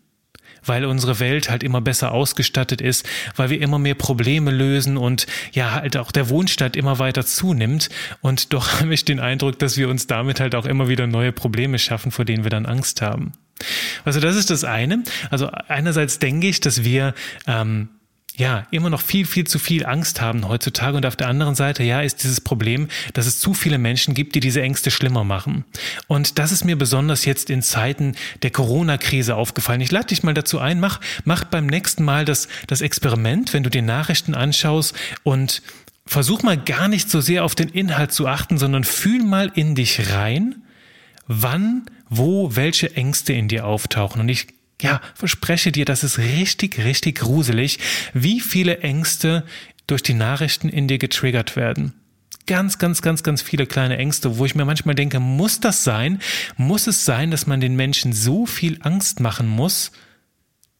weil 0.65 0.85
unsere 0.85 1.19
Welt 1.19 1.49
halt 1.49 1.63
immer 1.63 1.81
besser 1.81 2.11
ausgestattet 2.11 2.81
ist, 2.81 3.07
weil 3.35 3.49
wir 3.49 3.61
immer 3.61 3.79
mehr 3.79 3.95
Probleme 3.95 4.51
lösen 4.51 4.97
und 4.97 5.27
ja 5.51 5.71
halt 5.73 5.97
auch 5.97 6.11
der 6.11 6.29
Wohnstadt 6.29 6.75
immer 6.75 6.99
weiter 6.99 7.25
zunimmt. 7.25 7.89
Und 8.21 8.53
doch 8.53 8.71
habe 8.81 8.93
ich 8.93 9.05
den 9.05 9.19
Eindruck, 9.19 9.59
dass 9.59 9.77
wir 9.77 9.89
uns 9.89 10.07
damit 10.07 10.39
halt 10.39 10.55
auch 10.55 10.65
immer 10.65 10.87
wieder 10.87 11.07
neue 11.07 11.31
Probleme 11.31 11.79
schaffen, 11.79 12.11
vor 12.11 12.25
denen 12.25 12.43
wir 12.43 12.51
dann 12.51 12.65
Angst 12.65 13.01
haben. 13.01 13.33
Also 14.05 14.19
das 14.19 14.35
ist 14.35 14.49
das 14.49 14.63
eine. 14.63 15.03
Also 15.29 15.49
einerseits 15.67 16.19
denke 16.19 16.47
ich, 16.47 16.61
dass 16.61 16.83
wir 16.83 17.13
ähm, 17.45 17.89
ja, 18.39 18.65
immer 18.71 18.89
noch 18.89 19.01
viel, 19.01 19.25
viel 19.25 19.45
zu 19.45 19.59
viel 19.59 19.85
Angst 19.85 20.21
haben 20.21 20.47
heutzutage. 20.47 20.95
Und 20.95 21.05
auf 21.05 21.17
der 21.17 21.27
anderen 21.27 21.55
Seite, 21.55 21.83
ja, 21.83 21.99
ist 21.99 22.23
dieses 22.23 22.39
Problem, 22.39 22.87
dass 23.13 23.25
es 23.25 23.39
zu 23.39 23.53
viele 23.53 23.77
Menschen 23.77 24.13
gibt, 24.13 24.33
die 24.33 24.39
diese 24.39 24.61
Ängste 24.61 24.91
schlimmer 24.91 25.25
machen. 25.25 25.65
Und 26.07 26.39
das 26.39 26.53
ist 26.53 26.63
mir 26.63 26.77
besonders 26.77 27.25
jetzt 27.25 27.49
in 27.49 27.61
Zeiten 27.61 28.15
der 28.41 28.51
Corona-Krise 28.51 29.35
aufgefallen. 29.35 29.81
Ich 29.81 29.91
lade 29.91 30.07
dich 30.07 30.23
mal 30.23 30.33
dazu 30.33 30.57
ein, 30.57 30.79
mach, 30.79 31.01
mach 31.25 31.43
beim 31.43 31.67
nächsten 31.67 32.05
Mal 32.05 32.23
das, 32.23 32.47
das 32.67 32.79
Experiment, 32.79 33.53
wenn 33.53 33.63
du 33.63 33.69
dir 33.69 33.81
Nachrichten 33.81 34.33
anschaust 34.35 34.95
und 35.23 35.61
versuch 36.05 36.41
mal 36.41 36.57
gar 36.57 36.87
nicht 36.87 37.09
so 37.09 37.19
sehr 37.19 37.43
auf 37.43 37.55
den 37.55 37.67
Inhalt 37.67 38.13
zu 38.13 38.25
achten, 38.25 38.57
sondern 38.57 38.85
fühl 38.85 39.21
mal 39.21 39.51
in 39.53 39.75
dich 39.75 40.13
rein, 40.13 40.63
wann, 41.27 41.87
wo, 42.07 42.55
welche 42.55 42.95
Ängste 42.95 43.33
in 43.33 43.49
dir 43.49 43.65
auftauchen. 43.65 44.21
Und 44.21 44.29
ich 44.29 44.47
ja, 44.81 45.01
verspreche 45.15 45.71
dir, 45.71 45.85
das 45.85 46.03
ist 46.03 46.17
richtig, 46.17 46.83
richtig 46.83 47.19
gruselig, 47.19 47.79
wie 48.13 48.39
viele 48.39 48.79
Ängste 48.79 49.45
durch 49.87 50.03
die 50.03 50.13
Nachrichten 50.13 50.69
in 50.69 50.87
dir 50.87 50.97
getriggert 50.97 51.55
werden. 51.55 51.93
Ganz, 52.45 52.79
ganz, 52.79 53.01
ganz, 53.01 53.21
ganz 53.21 53.41
viele 53.41 53.67
kleine 53.67 53.97
Ängste, 53.97 54.37
wo 54.37 54.45
ich 54.45 54.55
mir 54.55 54.65
manchmal 54.65 54.95
denke, 54.95 55.19
muss 55.19 55.59
das 55.59 55.83
sein? 55.83 56.19
Muss 56.57 56.87
es 56.87 57.05
sein, 57.05 57.29
dass 57.29 57.45
man 57.45 57.61
den 57.61 57.75
Menschen 57.75 58.13
so 58.13 58.45
viel 58.45 58.79
Angst 58.81 59.19
machen 59.19 59.47
muss, 59.47 59.91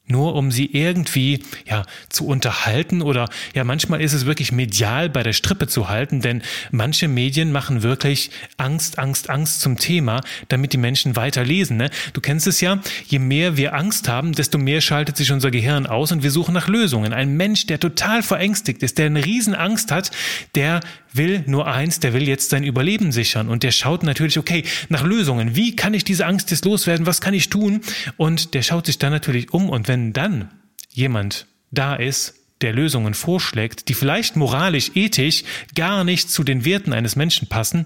nur 0.10 0.36
um 0.36 0.52
sie 0.52 0.66
irgendwie 0.66 1.44
ja 1.66 1.84
zu 2.10 2.28
unterhalten 2.28 3.02
oder 3.02 3.30
ja 3.54 3.64
manchmal 3.64 4.02
ist 4.02 4.14
es 4.14 4.26
wirklich 4.26 4.52
medial 4.52 5.10
bei 5.10 5.24
der 5.24 5.34
Strippe 5.34 5.68
zu 5.68 5.88
halten, 5.88 6.22
denn 6.22 6.42
manche 6.72 7.08
Medien 7.08 7.52
machen 7.52 7.84
wirklich 7.84 8.32
Angst, 8.58 9.00
Angst, 9.00 9.30
Angst 9.30 9.62
zum 9.62 9.78
Thema, 9.78 10.22
damit 10.48 10.74
die 10.74 10.78
Menschen 10.78 11.16
weiter 11.16 11.44
lesen. 11.44 11.78
Ne? 11.78 11.90
Du 12.14 12.22
kennst 12.22 12.48
es 12.48 12.60
ja, 12.62 12.80
je 13.06 13.20
mehr 13.20 13.56
wir 13.58 13.74
Angst 13.76 14.10
haben, 14.10 14.34
desto 14.34 14.58
mehr 14.58 14.82
schaltet 14.82 15.16
sich 15.18 15.32
unser 15.32 15.52
Gehirn 15.52 15.86
aus 15.86 16.12
und 16.12 16.24
wir 16.24 16.32
suchen 16.32 16.54
nach 16.54 16.68
Lösungen. 16.68 17.14
Ein 17.14 17.38
Mensch, 17.38 17.68
der 17.68 17.80
total 17.80 18.24
verängstigt 18.24 18.84
ist, 18.84 18.98
der 18.98 19.06
eine 19.06 19.24
Riesenangst 19.24 19.92
hat, 19.92 20.12
der 20.56 20.82
will 21.14 21.44
nur 21.48 21.68
eins, 21.68 22.00
der 22.00 22.14
will 22.14 22.28
jetzt 22.28 22.50
sein 22.50 22.64
Überleben 22.64 23.12
sichern 23.12 23.50
und 23.50 23.64
der 23.64 23.72
schaut 23.72 24.04
natürlich, 24.04 24.38
okay, 24.38 24.64
nach 24.90 25.04
Lösungen. 25.04 25.56
Wie 25.56 25.76
kann 25.76 25.94
ich 25.94 26.04
diese 26.04 26.26
Angst 26.26 26.52
jetzt 26.52 26.66
loswerden? 26.66 27.06
Was 27.06 27.22
kann 27.22 27.34
ich 27.34 27.50
tun? 27.50 27.82
Und 28.18 28.54
der 28.54 28.62
schaut 28.62 28.86
sich 28.86 28.98
dann 29.00 29.12
natürlich 29.12 29.54
um 29.54 29.70
und 29.70 29.88
wenn 29.88 30.14
dann 30.14 30.50
jemand 30.90 31.48
da 31.72 31.96
ist, 31.96 32.36
der 32.62 32.74
Lösungen 32.74 33.14
vorschlägt, 33.14 33.88
die 33.88 33.94
vielleicht 33.94 34.36
moralisch, 34.36 34.92
ethisch 34.96 35.44
gar 35.76 36.04
nicht 36.04 36.30
zu 36.30 36.44
den 36.44 36.66
Werten 36.66 36.94
eines 36.94 37.16
Menschen 37.16 37.48
passen, 37.48 37.86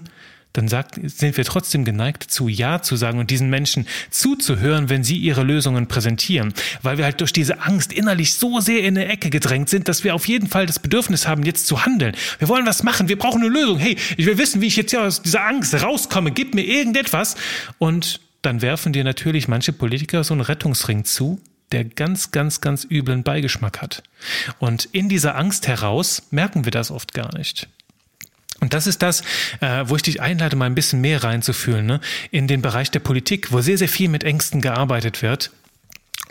dann 0.54 0.68
sagt, 0.68 0.98
sind 1.02 1.36
wir 1.36 1.44
trotzdem 1.44 1.84
geneigt 1.84 2.22
zu 2.22 2.48
Ja 2.48 2.80
zu 2.80 2.96
sagen 2.96 3.18
und 3.18 3.30
diesen 3.30 3.50
Menschen 3.50 3.86
zuzuhören, 4.10 4.88
wenn 4.88 5.04
sie 5.04 5.18
ihre 5.18 5.42
Lösungen 5.42 5.88
präsentieren, 5.88 6.54
weil 6.80 6.96
wir 6.96 7.04
halt 7.04 7.20
durch 7.20 7.32
diese 7.32 7.60
Angst 7.60 7.92
innerlich 7.92 8.34
so 8.34 8.60
sehr 8.60 8.80
in 8.80 8.96
eine 8.96 9.08
Ecke 9.08 9.30
gedrängt 9.30 9.68
sind, 9.68 9.88
dass 9.88 10.04
wir 10.04 10.14
auf 10.14 10.28
jeden 10.28 10.46
Fall 10.46 10.66
das 10.66 10.78
Bedürfnis 10.78 11.26
haben, 11.26 11.42
jetzt 11.42 11.66
zu 11.66 11.84
handeln. 11.84 12.16
Wir 12.38 12.48
wollen 12.48 12.66
was 12.66 12.84
machen, 12.84 13.08
wir 13.08 13.18
brauchen 13.18 13.42
eine 13.42 13.50
Lösung. 13.50 13.78
Hey, 13.78 13.96
ich 14.16 14.26
will 14.26 14.38
wissen, 14.38 14.60
wie 14.60 14.68
ich 14.68 14.76
jetzt 14.76 14.90
hier 14.90 15.02
aus 15.02 15.22
dieser 15.22 15.44
Angst 15.44 15.74
rauskomme. 15.74 16.30
Gib 16.30 16.54
mir 16.54 16.64
irgendetwas. 16.64 17.34
Und 17.78 18.20
dann 18.42 18.62
werfen 18.62 18.92
dir 18.92 19.02
natürlich 19.02 19.48
manche 19.48 19.72
Politiker 19.72 20.22
so 20.22 20.34
einen 20.34 20.40
Rettungsring 20.40 21.04
zu, 21.04 21.40
der 21.72 21.84
ganz, 21.84 22.30
ganz, 22.30 22.60
ganz 22.60 22.86
üblen 22.88 23.24
Beigeschmack 23.24 23.82
hat. 23.82 24.04
Und 24.60 24.84
in 24.92 25.08
dieser 25.08 25.34
Angst 25.34 25.66
heraus 25.66 26.28
merken 26.30 26.64
wir 26.64 26.70
das 26.70 26.92
oft 26.92 27.12
gar 27.12 27.36
nicht. 27.36 27.68
Und 28.64 28.72
das 28.72 28.86
ist 28.86 29.02
das, 29.02 29.20
äh, 29.60 29.84
wo 29.84 29.96
ich 29.96 30.00
dich 30.00 30.22
einlade, 30.22 30.56
mal 30.56 30.64
ein 30.64 30.74
bisschen 30.74 31.02
mehr 31.02 31.22
reinzufühlen, 31.22 31.84
ne? 31.84 32.00
in 32.30 32.48
den 32.48 32.62
Bereich 32.62 32.90
der 32.90 33.00
Politik, 33.00 33.52
wo 33.52 33.60
sehr, 33.60 33.76
sehr 33.76 33.90
viel 33.90 34.08
mit 34.08 34.24
Ängsten 34.24 34.62
gearbeitet 34.62 35.20
wird 35.20 35.50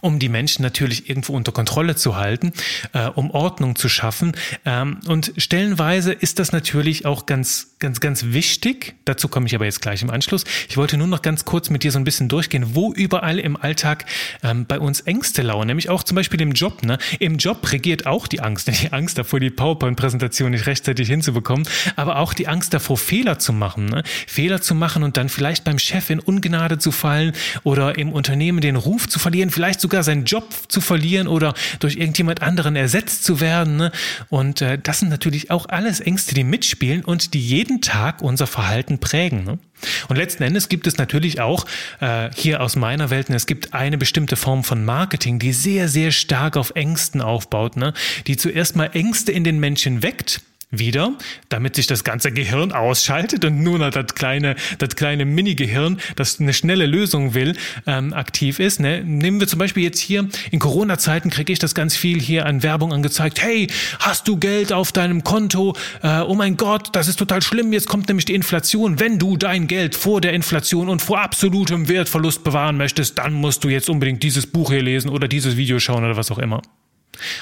um 0.03 0.19
die 0.19 0.29
Menschen 0.29 0.63
natürlich 0.63 1.09
irgendwo 1.09 1.33
unter 1.33 1.53
Kontrolle 1.53 1.95
zu 1.95 2.17
halten, 2.17 2.51
äh, 2.91 3.07
um 3.07 3.31
Ordnung 3.31 3.77
zu 3.77 3.87
schaffen. 3.87 4.33
Ähm, 4.65 4.99
und 5.07 5.31
stellenweise 5.37 6.11
ist 6.11 6.39
das 6.39 6.51
natürlich 6.51 7.05
auch 7.05 7.25
ganz, 7.25 7.75
ganz, 7.79 8.01
ganz 8.01 8.25
wichtig. 8.27 8.95
Dazu 9.05 9.29
komme 9.29 9.45
ich 9.47 9.55
aber 9.55 9.63
jetzt 9.63 9.81
gleich 9.81 10.01
im 10.01 10.09
Anschluss. 10.09 10.43
Ich 10.67 10.75
wollte 10.75 10.97
nur 10.97 11.07
noch 11.07 11.21
ganz 11.21 11.45
kurz 11.45 11.69
mit 11.69 11.83
dir 11.83 11.91
so 11.91 11.99
ein 11.99 12.03
bisschen 12.03 12.27
durchgehen, 12.27 12.75
wo 12.75 12.91
überall 12.91 13.39
im 13.39 13.55
Alltag 13.55 14.05
ähm, 14.43 14.65
bei 14.65 14.77
uns 14.77 14.99
Ängste 15.01 15.41
lauern, 15.41 15.67
nämlich 15.67 15.89
auch 15.89 16.03
zum 16.03 16.15
Beispiel 16.15 16.41
im 16.41 16.51
Job. 16.51 16.83
Ne? 16.83 16.97
Im 17.19 17.37
Job 17.37 17.71
regiert 17.71 18.05
auch 18.05 18.27
die 18.27 18.41
Angst, 18.41 18.67
die 18.83 18.91
Angst 18.91 19.17
davor, 19.17 19.39
die 19.39 19.51
PowerPoint-Präsentation 19.51 20.51
nicht 20.51 20.65
rechtzeitig 20.65 21.07
hinzubekommen, 21.07 21.65
aber 21.95 22.17
auch 22.17 22.33
die 22.33 22.49
Angst 22.49 22.73
davor, 22.73 22.97
Fehler 22.97 23.39
zu 23.39 23.53
machen. 23.53 23.85
Ne? 23.85 24.03
Fehler 24.27 24.59
zu 24.59 24.75
machen 24.75 25.03
und 25.03 25.15
dann 25.15 25.29
vielleicht 25.29 25.63
beim 25.63 25.79
Chef 25.79 26.09
in 26.09 26.19
Ungnade 26.19 26.77
zu 26.77 26.91
fallen 26.91 27.31
oder 27.63 27.97
im 27.97 28.11
Unternehmen 28.11 28.59
den 28.59 28.75
Ruf 28.75 29.07
zu 29.07 29.17
verlieren, 29.17 29.49
vielleicht 29.49 29.79
sogar 29.79 29.92
sogar 29.93 30.03
seinen 30.03 30.25
Job 30.25 30.51
zu 30.69 30.81
verlieren 30.81 31.27
oder 31.27 31.53
durch 31.79 31.97
irgendjemand 31.97 32.41
anderen 32.41 32.75
ersetzt 32.75 33.23
zu 33.23 33.39
werden. 33.39 33.77
Ne? 33.77 33.91
Und 34.29 34.61
äh, 34.61 34.79
das 34.81 34.99
sind 34.99 35.09
natürlich 35.09 35.51
auch 35.51 35.67
alles 35.69 35.99
Ängste, 35.99 36.33
die 36.33 36.43
mitspielen 36.43 37.05
und 37.05 37.35
die 37.35 37.39
jeden 37.39 37.81
Tag 37.81 38.23
unser 38.23 38.47
Verhalten 38.47 38.97
prägen. 38.97 39.43
Ne? 39.43 39.59
Und 40.07 40.15
letzten 40.15 40.41
Endes 40.41 40.67
gibt 40.67 40.87
es 40.87 40.97
natürlich 40.97 41.41
auch 41.41 41.65
äh, 41.99 42.31
hier 42.35 42.61
aus 42.61 42.75
meiner 42.75 43.11
Welt, 43.11 43.29
ne, 43.29 43.35
es 43.35 43.45
gibt 43.45 43.75
eine 43.75 43.99
bestimmte 43.99 44.35
Form 44.35 44.63
von 44.63 44.83
Marketing, 44.83 45.37
die 45.37 45.53
sehr, 45.53 45.87
sehr 45.87 46.11
stark 46.11 46.57
auf 46.57 46.71
Ängsten 46.75 47.21
aufbaut, 47.21 47.77
ne? 47.77 47.93
die 48.25 48.37
zuerst 48.37 48.75
mal 48.75 48.89
Ängste 48.93 49.31
in 49.31 49.43
den 49.43 49.59
Menschen 49.59 50.01
weckt 50.01 50.41
wieder, 50.77 51.13
damit 51.49 51.75
sich 51.75 51.87
das 51.87 52.03
ganze 52.03 52.31
Gehirn 52.31 52.71
ausschaltet 52.71 53.45
und 53.45 53.61
nur 53.61 53.79
noch 53.79 53.91
das 53.91 54.15
kleine, 54.15 54.55
das 54.79 54.95
kleine 54.95 55.25
Mini-Gehirn, 55.25 55.99
das 56.15 56.39
eine 56.39 56.53
schnelle 56.53 56.85
Lösung 56.85 57.33
will, 57.33 57.55
ähm, 57.87 58.13
aktiv 58.13 58.59
ist. 58.59 58.79
Ne? 58.79 59.03
Nehmen 59.03 59.39
wir 59.39 59.47
zum 59.47 59.59
Beispiel 59.59 59.83
jetzt 59.83 59.99
hier, 59.99 60.27
in 60.51 60.59
Corona-Zeiten 60.59 61.29
kriege 61.29 61.53
ich 61.53 61.59
das 61.59 61.75
ganz 61.75 61.95
viel 61.95 62.19
hier 62.19 62.45
an 62.45 62.63
Werbung 62.63 62.93
angezeigt. 62.93 63.41
Hey, 63.41 63.67
hast 63.99 64.27
du 64.27 64.37
Geld 64.37 64.73
auf 64.73 64.91
deinem 64.91 65.23
Konto? 65.23 65.75
Äh, 66.01 66.21
oh 66.21 66.35
mein 66.35 66.57
Gott, 66.57 66.89
das 66.93 67.07
ist 67.07 67.19
total 67.19 67.41
schlimm. 67.41 67.73
Jetzt 67.73 67.87
kommt 67.87 68.07
nämlich 68.07 68.25
die 68.25 68.35
Inflation. 68.35 68.99
Wenn 68.99 69.19
du 69.19 69.37
dein 69.37 69.67
Geld 69.67 69.95
vor 69.95 70.21
der 70.21 70.33
Inflation 70.33 70.89
und 70.89 71.01
vor 71.01 71.21
absolutem 71.21 71.87
Wertverlust 71.87 72.43
bewahren 72.43 72.77
möchtest, 72.77 73.17
dann 73.17 73.33
musst 73.33 73.63
du 73.63 73.69
jetzt 73.69 73.89
unbedingt 73.89 74.23
dieses 74.23 74.47
Buch 74.47 74.71
hier 74.71 74.81
lesen 74.81 75.09
oder 75.09 75.27
dieses 75.27 75.57
Video 75.57 75.79
schauen 75.79 76.03
oder 76.03 76.17
was 76.17 76.31
auch 76.31 76.39
immer. 76.39 76.61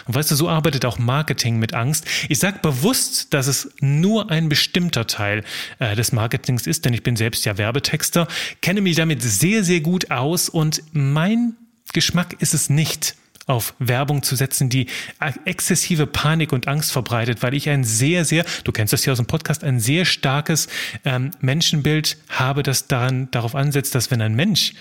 Und 0.05 0.15
weißt 0.15 0.31
du, 0.31 0.35
so 0.35 0.49
arbeitet 0.49 0.85
auch 0.85 0.99
Marketing 0.99 1.57
mit 1.59 1.73
Angst. 1.73 2.05
Ich 2.29 2.39
sage 2.39 2.59
bewusst, 2.61 3.33
dass 3.33 3.47
es 3.47 3.71
nur 3.79 4.29
ein 4.31 4.49
bestimmter 4.49 5.07
Teil 5.07 5.43
äh, 5.79 5.95
des 5.95 6.11
Marketings 6.11 6.67
ist, 6.67 6.85
denn 6.85 6.93
ich 6.93 7.03
bin 7.03 7.15
selbst 7.15 7.45
ja 7.45 7.57
Werbetexter, 7.57 8.27
kenne 8.61 8.81
mich 8.81 8.95
damit 8.95 9.21
sehr, 9.21 9.63
sehr 9.63 9.81
gut 9.81 10.11
aus 10.11 10.49
und 10.49 10.83
mein 10.91 11.55
Geschmack 11.93 12.35
ist 12.39 12.53
es 12.53 12.69
nicht, 12.69 13.15
auf 13.47 13.73
Werbung 13.79 14.23
zu 14.23 14.35
setzen, 14.35 14.69
die 14.69 14.87
exzessive 15.45 16.05
Panik 16.07 16.53
und 16.53 16.67
Angst 16.67 16.91
verbreitet, 16.91 17.41
weil 17.41 17.53
ich 17.53 17.69
ein 17.69 17.83
sehr, 17.83 18.23
sehr, 18.23 18.45
du 18.63 18.71
kennst 18.71 18.93
das 18.93 19.05
ja 19.05 19.11
aus 19.11 19.17
dem 19.17 19.25
Podcast, 19.25 19.63
ein 19.63 19.79
sehr 19.79 20.05
starkes 20.05 20.67
ähm, 21.05 21.31
Menschenbild 21.41 22.17
habe, 22.29 22.63
das 22.63 22.87
daran, 22.87 23.29
darauf 23.31 23.55
ansetzt, 23.55 23.95
dass 23.95 24.11
wenn 24.11 24.21
ein 24.21 24.35
Mensch 24.35 24.73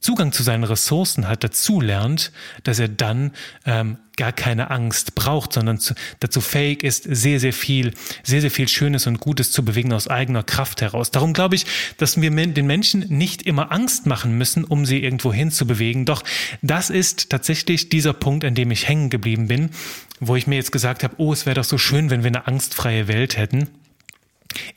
Zugang 0.00 0.32
zu 0.32 0.42
seinen 0.42 0.64
Ressourcen 0.64 1.28
hat, 1.28 1.44
dazu 1.44 1.80
lernt, 1.80 2.32
dass 2.62 2.78
er 2.78 2.88
dann 2.88 3.32
ähm, 3.66 3.98
gar 4.16 4.32
keine 4.32 4.70
Angst 4.70 5.14
braucht, 5.14 5.52
sondern 5.52 5.78
zu, 5.78 5.94
dazu 6.20 6.40
fähig 6.40 6.82
ist, 6.82 7.04
sehr, 7.04 7.38
sehr 7.38 7.52
viel, 7.52 7.92
sehr, 8.22 8.40
sehr 8.40 8.50
viel 8.50 8.66
Schönes 8.66 9.06
und 9.06 9.20
Gutes 9.20 9.52
zu 9.52 9.64
bewegen 9.64 9.92
aus 9.92 10.08
eigener 10.08 10.42
Kraft 10.42 10.80
heraus. 10.80 11.10
Darum 11.10 11.34
glaube 11.34 11.54
ich, 11.54 11.66
dass 11.98 12.20
wir 12.20 12.30
den 12.30 12.66
Menschen 12.66 13.06
nicht 13.08 13.42
immer 13.42 13.72
Angst 13.72 14.06
machen 14.06 14.38
müssen, 14.38 14.64
um 14.64 14.86
sie 14.86 15.02
irgendwo 15.02 15.32
hin 15.32 15.50
zu 15.50 15.66
bewegen. 15.66 16.06
Doch 16.06 16.22
das 16.62 16.88
ist 16.88 17.28
tatsächlich 17.30 17.90
dieser 17.90 18.14
Punkt, 18.14 18.44
an 18.44 18.54
dem 18.54 18.70
ich 18.70 18.88
hängen 18.88 19.10
geblieben 19.10 19.48
bin, 19.48 19.70
wo 20.18 20.34
ich 20.34 20.46
mir 20.46 20.56
jetzt 20.56 20.72
gesagt 20.72 21.02
habe, 21.02 21.14
oh, 21.18 21.32
es 21.32 21.44
wäre 21.44 21.56
doch 21.56 21.64
so 21.64 21.76
schön, 21.78 22.08
wenn 22.08 22.22
wir 22.22 22.28
eine 22.28 22.46
angstfreie 22.46 23.06
Welt 23.06 23.36
hätten 23.36 23.68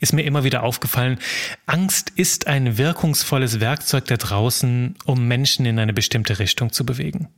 ist 0.00 0.12
mir 0.12 0.22
immer 0.22 0.44
wieder 0.44 0.62
aufgefallen, 0.62 1.18
Angst 1.66 2.10
ist 2.16 2.46
ein 2.46 2.78
wirkungsvolles 2.78 3.60
Werkzeug 3.60 4.06
da 4.06 4.16
draußen, 4.16 4.96
um 5.04 5.26
Menschen 5.26 5.66
in 5.66 5.78
eine 5.78 5.92
bestimmte 5.92 6.38
Richtung 6.38 6.72
zu 6.72 6.84
bewegen. 6.86 7.28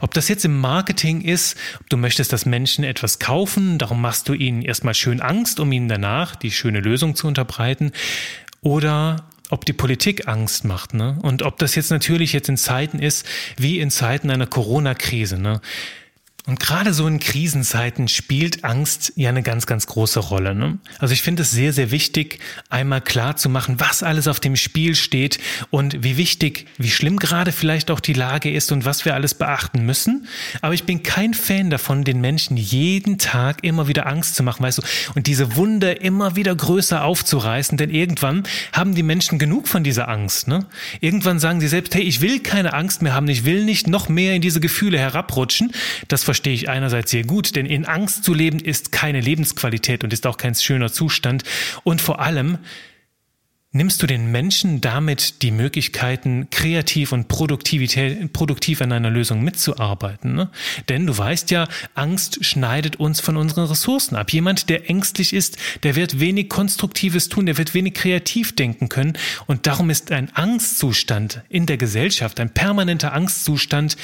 Ob 0.00 0.14
das 0.14 0.28
jetzt 0.28 0.44
im 0.44 0.58
Marketing 0.58 1.20
ist, 1.20 1.56
ob 1.80 1.88
du 1.90 1.96
möchtest, 1.96 2.32
dass 2.32 2.46
Menschen 2.46 2.84
etwas 2.84 3.18
kaufen, 3.18 3.78
darum 3.78 4.00
machst 4.00 4.28
du 4.28 4.34
ihnen 4.34 4.62
erstmal 4.62 4.94
schön 4.94 5.20
Angst, 5.20 5.60
um 5.60 5.70
ihnen 5.72 5.88
danach 5.88 6.36
die 6.36 6.50
schöne 6.50 6.80
Lösung 6.80 7.14
zu 7.14 7.26
unterbreiten, 7.26 7.92
oder 8.62 9.28
ob 9.50 9.64
die 9.64 9.72
Politik 9.72 10.28
Angst 10.28 10.64
macht, 10.64 10.94
ne? 10.94 11.18
Und 11.22 11.42
ob 11.42 11.58
das 11.58 11.74
jetzt 11.74 11.90
natürlich 11.90 12.32
jetzt 12.32 12.48
in 12.48 12.56
Zeiten 12.56 12.98
ist, 12.98 13.26
wie 13.56 13.80
in 13.80 13.90
Zeiten 13.90 14.30
einer 14.30 14.46
Corona-Krise, 14.46 15.38
ne? 15.38 15.60
Und 16.46 16.58
gerade 16.58 16.92
so 16.94 17.06
in 17.06 17.18
Krisenzeiten 17.18 18.08
spielt 18.08 18.64
Angst 18.64 19.12
ja 19.16 19.28
eine 19.28 19.42
ganz, 19.42 19.66
ganz 19.66 19.86
große 19.86 20.20
Rolle. 20.20 20.54
Ne? 20.54 20.78
Also 20.98 21.12
ich 21.12 21.22
finde 21.22 21.42
es 21.42 21.50
sehr, 21.50 21.72
sehr 21.72 21.90
wichtig, 21.90 22.38
einmal 22.70 23.00
klar 23.00 23.36
zu 23.36 23.48
machen, 23.48 23.78
was 23.78 24.02
alles 24.02 24.26
auf 24.26 24.40
dem 24.40 24.56
Spiel 24.56 24.94
steht 24.94 25.38
und 25.70 26.02
wie 26.02 26.16
wichtig, 26.16 26.66
wie 26.78 26.90
schlimm 26.90 27.18
gerade 27.18 27.52
vielleicht 27.52 27.90
auch 27.90 28.00
die 28.00 28.14
Lage 28.14 28.50
ist 28.50 28.72
und 28.72 28.84
was 28.84 29.04
wir 29.04 29.14
alles 29.14 29.34
beachten 29.34 29.84
müssen. 29.84 30.26
Aber 30.62 30.74
ich 30.74 30.84
bin 30.84 31.02
kein 31.02 31.34
Fan 31.34 31.70
davon, 31.70 32.04
den 32.04 32.20
Menschen 32.20 32.56
jeden 32.56 33.18
Tag 33.18 33.62
immer 33.62 33.86
wieder 33.88 34.06
Angst 34.06 34.34
zu 34.34 34.42
machen, 34.42 34.62
weißt 34.62 34.78
du, 34.78 34.82
und 35.14 35.26
diese 35.26 35.56
Wunde 35.56 35.92
immer 35.92 36.36
wieder 36.36 36.54
größer 36.54 37.04
aufzureißen, 37.04 37.76
denn 37.76 37.90
irgendwann 37.90 38.44
haben 38.72 38.94
die 38.94 39.02
Menschen 39.02 39.38
genug 39.38 39.68
von 39.68 39.84
dieser 39.84 40.08
Angst. 40.08 40.48
Ne? 40.48 40.66
Irgendwann 41.00 41.38
sagen 41.38 41.60
sie 41.60 41.68
selbst, 41.68 41.94
hey, 41.94 42.02
ich 42.02 42.20
will 42.20 42.40
keine 42.40 42.72
Angst 42.72 43.02
mehr 43.02 43.14
haben, 43.14 43.28
ich 43.28 43.44
will 43.44 43.64
nicht 43.64 43.86
noch 43.86 44.08
mehr 44.08 44.34
in 44.34 44.42
diese 44.42 44.60
Gefühle 44.60 44.98
herabrutschen. 44.98 45.72
Das 46.08 46.24
verstehe 46.30 46.54
ich 46.54 46.68
einerseits 46.68 47.10
sehr 47.10 47.24
gut, 47.24 47.56
denn 47.56 47.66
in 47.66 47.86
Angst 47.86 48.22
zu 48.22 48.34
leben 48.34 48.60
ist 48.60 48.92
keine 48.92 49.20
Lebensqualität 49.20 50.04
und 50.04 50.12
ist 50.12 50.28
auch 50.28 50.36
kein 50.36 50.54
schöner 50.54 50.92
Zustand. 50.92 51.42
Und 51.82 52.00
vor 52.00 52.20
allem 52.20 52.58
nimmst 53.72 54.00
du 54.00 54.06
den 54.06 54.30
Menschen 54.30 54.80
damit 54.80 55.42
die 55.42 55.50
Möglichkeiten, 55.50 56.46
kreativ 56.50 57.10
und 57.10 57.26
Produktivität, 57.26 58.32
produktiv 58.32 58.80
an 58.80 58.92
einer 58.92 59.10
Lösung 59.10 59.42
mitzuarbeiten. 59.42 60.36
Ne? 60.36 60.50
Denn 60.88 61.04
du 61.04 61.18
weißt 61.18 61.50
ja, 61.50 61.66
Angst 61.94 62.44
schneidet 62.44 62.94
uns 63.00 63.18
von 63.18 63.36
unseren 63.36 63.66
Ressourcen 63.66 64.14
ab. 64.14 64.32
Jemand, 64.32 64.70
der 64.70 64.88
ängstlich 64.88 65.32
ist, 65.32 65.56
der 65.82 65.96
wird 65.96 66.20
wenig 66.20 66.48
Konstruktives 66.48 67.28
tun, 67.28 67.46
der 67.46 67.58
wird 67.58 67.74
wenig 67.74 67.94
kreativ 67.94 68.54
denken 68.54 68.88
können. 68.88 69.18
Und 69.46 69.66
darum 69.66 69.90
ist 69.90 70.12
ein 70.12 70.30
Angstzustand 70.36 71.42
in 71.48 71.66
der 71.66 71.76
Gesellschaft, 71.76 72.38
ein 72.38 72.54
permanenter 72.54 73.14
Angstzustand 73.14 73.96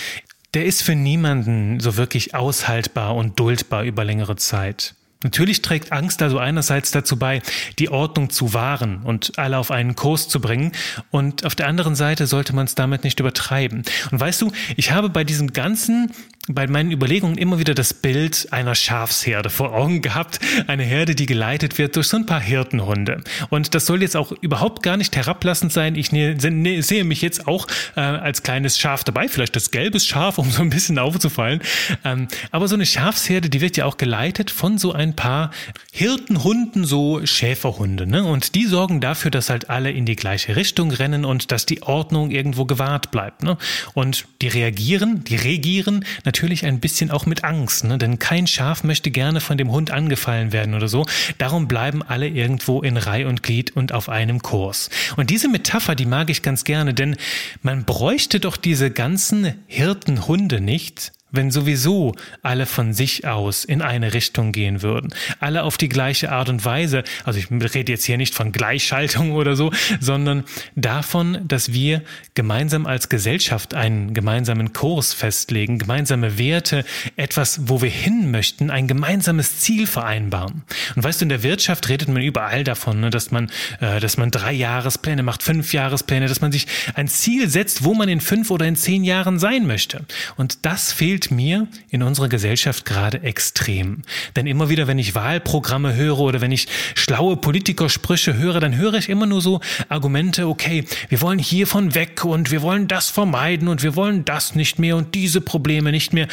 der 0.54 0.64
ist 0.64 0.82
für 0.82 0.94
niemanden 0.94 1.80
so 1.80 1.96
wirklich 1.96 2.34
aushaltbar 2.34 3.14
und 3.14 3.38
duldbar 3.38 3.84
über 3.84 4.04
längere 4.04 4.36
Zeit. 4.36 4.94
Natürlich 5.22 5.62
trägt 5.62 5.92
Angst 5.92 6.22
also 6.22 6.38
einerseits 6.38 6.90
dazu 6.90 7.18
bei, 7.18 7.42
die 7.78 7.88
Ordnung 7.88 8.30
zu 8.30 8.52
wahren 8.52 9.02
und 9.02 9.38
alle 9.38 9.58
auf 9.58 9.70
einen 9.70 9.96
Kurs 9.96 10.28
zu 10.28 10.40
bringen. 10.40 10.72
Und 11.10 11.44
auf 11.44 11.54
der 11.54 11.68
anderen 11.68 11.94
Seite 11.96 12.26
sollte 12.26 12.54
man 12.54 12.66
es 12.66 12.74
damit 12.74 13.02
nicht 13.02 13.18
übertreiben. 13.18 13.82
Und 14.10 14.20
weißt 14.20 14.42
du, 14.42 14.52
ich 14.76 14.92
habe 14.92 15.08
bei 15.08 15.24
diesem 15.24 15.52
ganzen 15.52 16.12
bei 16.48 16.66
meinen 16.66 16.92
Überlegungen 16.92 17.38
immer 17.38 17.58
wieder 17.58 17.74
das 17.74 17.92
Bild 17.92 18.48
einer 18.52 18.74
Schafsherde 18.74 19.50
vor 19.50 19.72
Augen 19.72 20.00
gehabt. 20.00 20.38
Eine 20.68 20.84
Herde, 20.84 21.14
die 21.14 21.26
geleitet 21.26 21.78
wird 21.78 21.96
durch 21.96 22.06
so 22.06 22.16
ein 22.16 22.26
paar 22.26 22.40
Hirtenhunde. 22.40 23.22
Und 23.50 23.74
das 23.74 23.86
soll 23.86 24.02
jetzt 24.02 24.16
auch 24.16 24.32
überhaupt 24.40 24.82
gar 24.82 24.96
nicht 24.96 25.16
herablassend 25.16 25.72
sein. 25.72 25.96
Ich 25.96 26.12
ne, 26.12 26.36
ne, 26.36 26.82
sehe 26.82 27.04
mich 27.04 27.20
jetzt 27.20 27.48
auch 27.48 27.66
äh, 27.96 28.00
als 28.00 28.44
kleines 28.44 28.78
Schaf 28.78 29.02
dabei, 29.02 29.28
vielleicht 29.28 29.56
das 29.56 29.72
gelbes 29.72 30.06
Schaf, 30.06 30.38
um 30.38 30.50
so 30.50 30.62
ein 30.62 30.70
bisschen 30.70 30.98
aufzufallen. 30.98 31.60
Ähm, 32.04 32.28
aber 32.52 32.68
so 32.68 32.76
eine 32.76 32.86
Schafsherde, 32.86 33.50
die 33.50 33.60
wird 33.60 33.76
ja 33.76 33.84
auch 33.84 33.96
geleitet 33.96 34.50
von 34.50 34.78
so 34.78 34.92
ein 34.92 35.16
paar 35.16 35.50
Hirtenhunden, 35.90 36.84
so 36.84 37.26
Schäferhunde. 37.26 38.06
Ne? 38.06 38.22
Und 38.22 38.54
die 38.54 38.66
sorgen 38.66 39.00
dafür, 39.00 39.32
dass 39.32 39.50
halt 39.50 39.68
alle 39.68 39.90
in 39.90 40.06
die 40.06 40.16
gleiche 40.16 40.54
Richtung 40.54 40.92
rennen 40.92 41.24
und 41.24 41.50
dass 41.50 41.66
die 41.66 41.82
Ordnung 41.82 42.30
irgendwo 42.30 42.66
gewahrt 42.66 43.10
bleibt. 43.10 43.42
Ne? 43.42 43.58
Und 43.94 44.26
die 44.42 44.48
reagieren, 44.48 45.24
die 45.24 45.36
regieren 45.36 46.04
natürlich 46.24 46.35
ein 46.42 46.80
bisschen 46.80 47.10
auch 47.10 47.26
mit 47.26 47.44
Angst, 47.44 47.84
ne? 47.84 47.98
denn 47.98 48.18
kein 48.18 48.46
Schaf 48.46 48.84
möchte 48.84 49.10
gerne 49.10 49.40
von 49.40 49.56
dem 49.56 49.70
Hund 49.70 49.90
angefallen 49.90 50.52
werden 50.52 50.74
oder 50.74 50.88
so. 50.88 51.06
Darum 51.38 51.66
bleiben 51.66 52.02
alle 52.02 52.28
irgendwo 52.28 52.82
in 52.82 52.96
Reih 52.96 53.26
und 53.26 53.42
Glied 53.42 53.74
und 53.74 53.92
auf 53.92 54.08
einem 54.08 54.42
Kurs. 54.42 54.90
Und 55.16 55.30
diese 55.30 55.48
Metapher, 55.48 55.94
die 55.94 56.06
mag 56.06 56.28
ich 56.30 56.42
ganz 56.42 56.64
gerne, 56.64 56.92
denn 56.92 57.16
man 57.62 57.84
bräuchte 57.84 58.38
doch 58.40 58.56
diese 58.56 58.90
ganzen 58.90 59.54
Hirtenhunde 59.66 60.60
nicht, 60.60 61.12
wenn 61.30 61.50
sowieso 61.50 62.14
alle 62.42 62.66
von 62.66 62.92
sich 62.92 63.26
aus 63.26 63.64
in 63.64 63.82
eine 63.82 64.14
Richtung 64.14 64.52
gehen 64.52 64.82
würden, 64.82 65.12
alle 65.40 65.64
auf 65.64 65.76
die 65.76 65.88
gleiche 65.88 66.32
Art 66.32 66.48
und 66.48 66.64
Weise, 66.64 67.04
also 67.24 67.38
ich 67.38 67.50
rede 67.50 67.92
jetzt 67.92 68.04
hier 68.04 68.16
nicht 68.16 68.34
von 68.34 68.52
Gleichschaltung 68.52 69.32
oder 69.32 69.56
so, 69.56 69.72
sondern 70.00 70.44
davon, 70.74 71.38
dass 71.46 71.72
wir 71.72 72.02
gemeinsam 72.34 72.86
als 72.86 73.08
Gesellschaft 73.08 73.74
einen 73.74 74.14
gemeinsamen 74.14 74.72
Kurs 74.72 75.12
festlegen, 75.12 75.78
gemeinsame 75.78 76.38
Werte, 76.38 76.84
etwas, 77.16 77.68
wo 77.68 77.82
wir 77.82 77.90
hin 77.90 78.30
möchten, 78.30 78.70
ein 78.70 78.86
gemeinsames 78.86 79.60
Ziel 79.60 79.86
vereinbaren. 79.86 80.62
Und 80.94 81.04
weißt 81.04 81.20
du, 81.20 81.24
in 81.24 81.28
der 81.28 81.42
Wirtschaft 81.42 81.88
redet 81.88 82.08
man 82.08 82.22
überall 82.22 82.64
davon, 82.64 83.00
ne, 83.00 83.10
dass 83.10 83.30
man, 83.30 83.50
äh, 83.80 84.00
dass 84.00 84.16
man 84.16 84.30
drei 84.30 84.52
Jahrespläne 84.52 85.22
macht, 85.22 85.42
fünf 85.42 85.72
Jahrespläne, 85.72 86.28
dass 86.28 86.40
man 86.40 86.52
sich 86.52 86.66
ein 86.94 87.08
Ziel 87.08 87.48
setzt, 87.48 87.84
wo 87.84 87.94
man 87.94 88.08
in 88.08 88.20
fünf 88.20 88.50
oder 88.50 88.66
in 88.66 88.76
zehn 88.76 89.04
Jahren 89.04 89.38
sein 89.38 89.66
möchte. 89.66 90.04
Und 90.36 90.64
das 90.64 90.92
fehlt 90.92 91.25
mir 91.30 91.68
in 91.90 92.02
unserer 92.02 92.28
Gesellschaft 92.28 92.84
gerade 92.84 93.22
extrem. 93.22 94.02
Denn 94.34 94.46
immer 94.46 94.68
wieder, 94.68 94.86
wenn 94.86 94.98
ich 94.98 95.14
Wahlprogramme 95.14 95.94
höre 95.94 96.18
oder 96.20 96.40
wenn 96.40 96.52
ich 96.52 96.68
schlaue 96.94 97.36
Politikersprüche 97.36 98.36
höre, 98.36 98.60
dann 98.60 98.76
höre 98.76 98.94
ich 98.94 99.08
immer 99.08 99.26
nur 99.26 99.40
so 99.40 99.60
Argumente, 99.88 100.48
okay, 100.48 100.84
wir 101.08 101.20
wollen 101.20 101.38
hiervon 101.38 101.94
weg 101.94 102.24
und 102.24 102.50
wir 102.50 102.62
wollen 102.62 102.88
das 102.88 103.10
vermeiden 103.10 103.68
und 103.68 103.82
wir 103.82 103.96
wollen 103.96 104.24
das 104.24 104.54
nicht 104.54 104.78
mehr 104.78 104.96
und 104.96 105.14
diese 105.14 105.40
Probleme 105.40 105.90
nicht 105.90 106.12
mehr. 106.12 106.28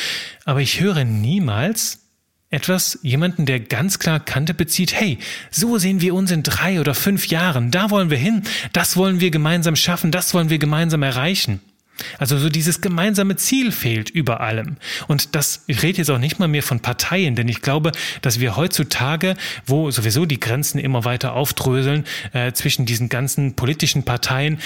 Aber 0.45 0.61
ich 0.61 0.79
höre 0.79 1.03
niemals, 1.03 1.99
etwas, 2.53 2.99
jemanden, 3.01 3.47
der 3.47 3.59
ganz 3.59 3.97
klar 3.97 4.19
Kante 4.19 4.53
bezieht, 4.53 4.93
hey, 4.93 5.17
so 5.49 5.79
sehen 5.79 6.01
wir 6.01 6.13
uns 6.13 6.29
in 6.29 6.43
drei 6.43 6.79
oder 6.79 6.93
fünf 6.93 7.27
Jahren, 7.27 7.71
da 7.71 7.89
wollen 7.89 8.11
wir 8.11 8.17
hin, 8.17 8.43
das 8.73 8.95
wollen 8.95 9.19
wir 9.19 9.31
gemeinsam 9.31 9.75
schaffen, 9.75 10.11
das 10.11 10.33
wollen 10.35 10.51
wir 10.51 10.59
gemeinsam 10.59 11.01
erreichen. 11.01 11.61
Also 12.17 12.37
so 12.37 12.49
dieses 12.49 12.81
gemeinsame 12.81 13.35
Ziel 13.35 13.71
fehlt 13.71 14.09
über 14.09 14.41
allem. 14.41 14.77
Und 15.07 15.35
das, 15.35 15.63
ich 15.67 15.83
rede 15.83 15.99
jetzt 15.99 16.09
auch 16.09 16.17
nicht 16.17 16.39
mal 16.39 16.47
mehr 16.47 16.63
von 16.63 16.79
Parteien, 16.79 17.35
denn 17.35 17.47
ich 17.47 17.61
glaube, 17.61 17.91
dass 18.21 18.39
wir 18.39 18.55
heutzutage, 18.55 19.35
wo 19.65 19.91
sowieso 19.91 20.25
die 20.25 20.39
Grenzen 20.39 20.79
immer 20.79 21.05
weiter 21.05 21.33
aufdröseln 21.33 22.05
äh, 22.33 22.51
zwischen 22.53 22.85
diesen 22.85 23.09
ganzen 23.09 23.55
politischen 23.55 24.03
Parteien, 24.03 24.59